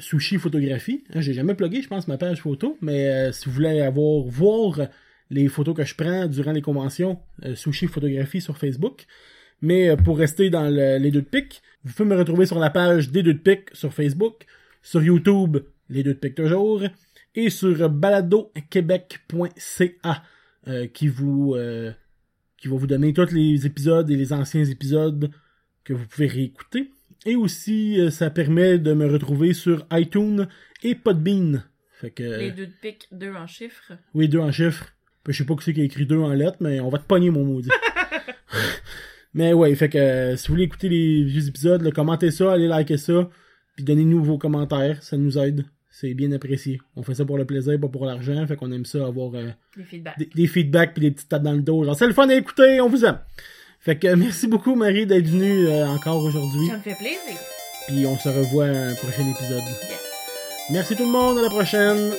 Sushi 0.00 0.38
Photographie. 0.38 1.04
J'ai 1.14 1.32
jamais 1.34 1.54
plugué, 1.54 1.82
je 1.82 1.88
pense, 1.88 2.08
ma 2.08 2.18
page 2.18 2.40
photo, 2.40 2.76
mais 2.80 3.06
euh, 3.08 3.32
si 3.32 3.46
vous 3.46 3.52
voulez 3.54 3.80
avoir 3.80 4.22
voir 4.24 4.88
les 5.30 5.46
photos 5.48 5.76
que 5.76 5.84
je 5.84 5.94
prends 5.94 6.26
durant 6.26 6.52
les 6.52 6.62
conventions, 6.62 7.20
euh, 7.44 7.54
Sushi 7.54 7.86
Photographie 7.86 8.40
sur 8.40 8.56
Facebook. 8.56 9.04
Mais 9.60 9.96
pour 9.96 10.16
rester 10.18 10.50
dans 10.50 10.68
le- 10.70 10.98
les 10.98 11.10
deux 11.10 11.20
de 11.22 11.26
pique, 11.26 11.62
vous 11.84 11.92
pouvez 11.92 12.08
me 12.08 12.16
retrouver 12.16 12.46
sur 12.46 12.58
la 12.60 12.70
page 12.70 13.10
des 13.10 13.22
deux 13.22 13.34
de 13.34 13.38
pique 13.38 13.68
sur 13.72 13.92
Facebook, 13.92 14.44
sur 14.82 15.02
YouTube, 15.02 15.58
les 15.88 16.02
deux 16.02 16.14
de 16.14 16.18
pique 16.18 16.34
toujours, 16.34 16.82
et 17.34 17.50
sur 17.50 17.88
baladoquebec.ca 17.88 20.22
euh, 20.66 20.86
qui 20.86 21.08
vous 21.08 21.54
euh, 21.54 21.92
qui 22.58 22.68
va 22.68 22.76
vous 22.76 22.86
donner 22.86 23.12
tous 23.12 23.32
les 23.32 23.66
épisodes 23.66 24.10
et 24.10 24.16
les 24.16 24.32
anciens 24.32 24.64
épisodes 24.64 25.30
que 25.84 25.92
vous 25.92 26.06
pouvez 26.06 26.26
réécouter. 26.26 26.90
Et 27.24 27.36
aussi, 27.36 28.00
euh, 28.00 28.10
ça 28.10 28.30
permet 28.30 28.78
de 28.78 28.92
me 28.92 29.06
retrouver 29.06 29.52
sur 29.52 29.86
iTunes 29.92 30.48
et 30.82 30.94
Podbean. 30.94 31.64
Fait 31.92 32.10
que, 32.10 32.22
Les 32.22 32.52
deux 32.52 32.66
de 32.66 32.72
pique, 32.80 33.08
deux 33.10 33.34
en 33.34 33.46
chiffres. 33.46 33.92
oui, 34.14 34.28
deux 34.28 34.38
en 34.38 34.52
chiffres. 34.52 34.92
Puis 35.24 35.32
je 35.32 35.38
sais 35.38 35.44
pas 35.44 35.56
qui 35.56 35.64
c'est 35.64 35.74
qui 35.74 35.80
a 35.80 35.84
écrit 35.84 36.06
deux 36.06 36.18
en 36.18 36.32
lettres, 36.32 36.58
mais 36.60 36.80
on 36.80 36.88
va 36.88 36.98
te 36.98 37.06
pogner, 37.06 37.30
mon 37.30 37.44
maudit. 37.44 37.70
mais 39.34 39.52
ouais, 39.52 39.74
fait 39.74 39.88
que 39.88 40.34
si 40.36 40.48
vous 40.48 40.54
voulez 40.54 40.64
écouter 40.64 40.88
les 40.88 41.24
vieux 41.24 41.48
épisodes, 41.48 41.82
là, 41.82 41.90
commentez 41.90 42.30
ça, 42.30 42.52
allez 42.52 42.68
liker 42.68 42.96
ça, 42.96 43.28
puis 43.78 43.84
donnez-nous 43.84 44.24
vos 44.24 44.38
commentaires, 44.38 45.00
ça 45.04 45.16
nous 45.16 45.38
aide. 45.38 45.64
C'est 45.88 46.12
bien 46.12 46.32
apprécié. 46.32 46.80
On 46.96 47.04
fait 47.04 47.14
ça 47.14 47.24
pour 47.24 47.38
le 47.38 47.44
plaisir, 47.44 47.78
pas 47.78 47.86
pour 47.86 48.06
l'argent, 48.06 48.44
fait 48.44 48.56
qu'on 48.56 48.72
aime 48.72 48.84
ça 48.84 49.06
avoir 49.06 49.32
euh, 49.36 49.50
Les 49.76 49.84
feedbacks. 49.84 50.18
des, 50.18 50.28
des 50.34 50.46
feedbacks 50.48 50.94
puis 50.94 51.02
des 51.02 51.10
petites 51.12 51.28
tapes 51.28 51.44
dans 51.44 51.52
le 51.52 51.62
dos. 51.62 51.84
Genre, 51.84 51.94
c'est 51.94 52.08
le 52.08 52.12
fun 52.12 52.26
d'écouter, 52.26 52.80
on 52.80 52.88
vous 52.88 53.04
aime. 53.04 53.20
Fait 53.78 53.96
que 53.96 54.12
merci 54.16 54.48
beaucoup 54.48 54.74
Marie 54.74 55.06
d'être 55.06 55.28
venue 55.28 55.68
euh, 55.68 55.86
encore 55.86 56.24
aujourd'hui. 56.24 56.66
Ça 56.66 56.76
me 56.78 56.82
fait 56.82 56.96
plaisir. 56.96 57.38
Puis 57.86 58.04
on 58.04 58.18
se 58.18 58.28
revoit 58.28 58.64
à 58.66 58.88
un 58.88 58.94
prochain 58.94 59.28
épisode. 59.30 59.62
Yes. 59.62 60.00
Merci 60.72 60.96
tout 60.96 61.04
le 61.04 61.12
monde, 61.12 61.38
à 61.38 61.42
la 61.42 61.50
prochaine. 61.50 62.10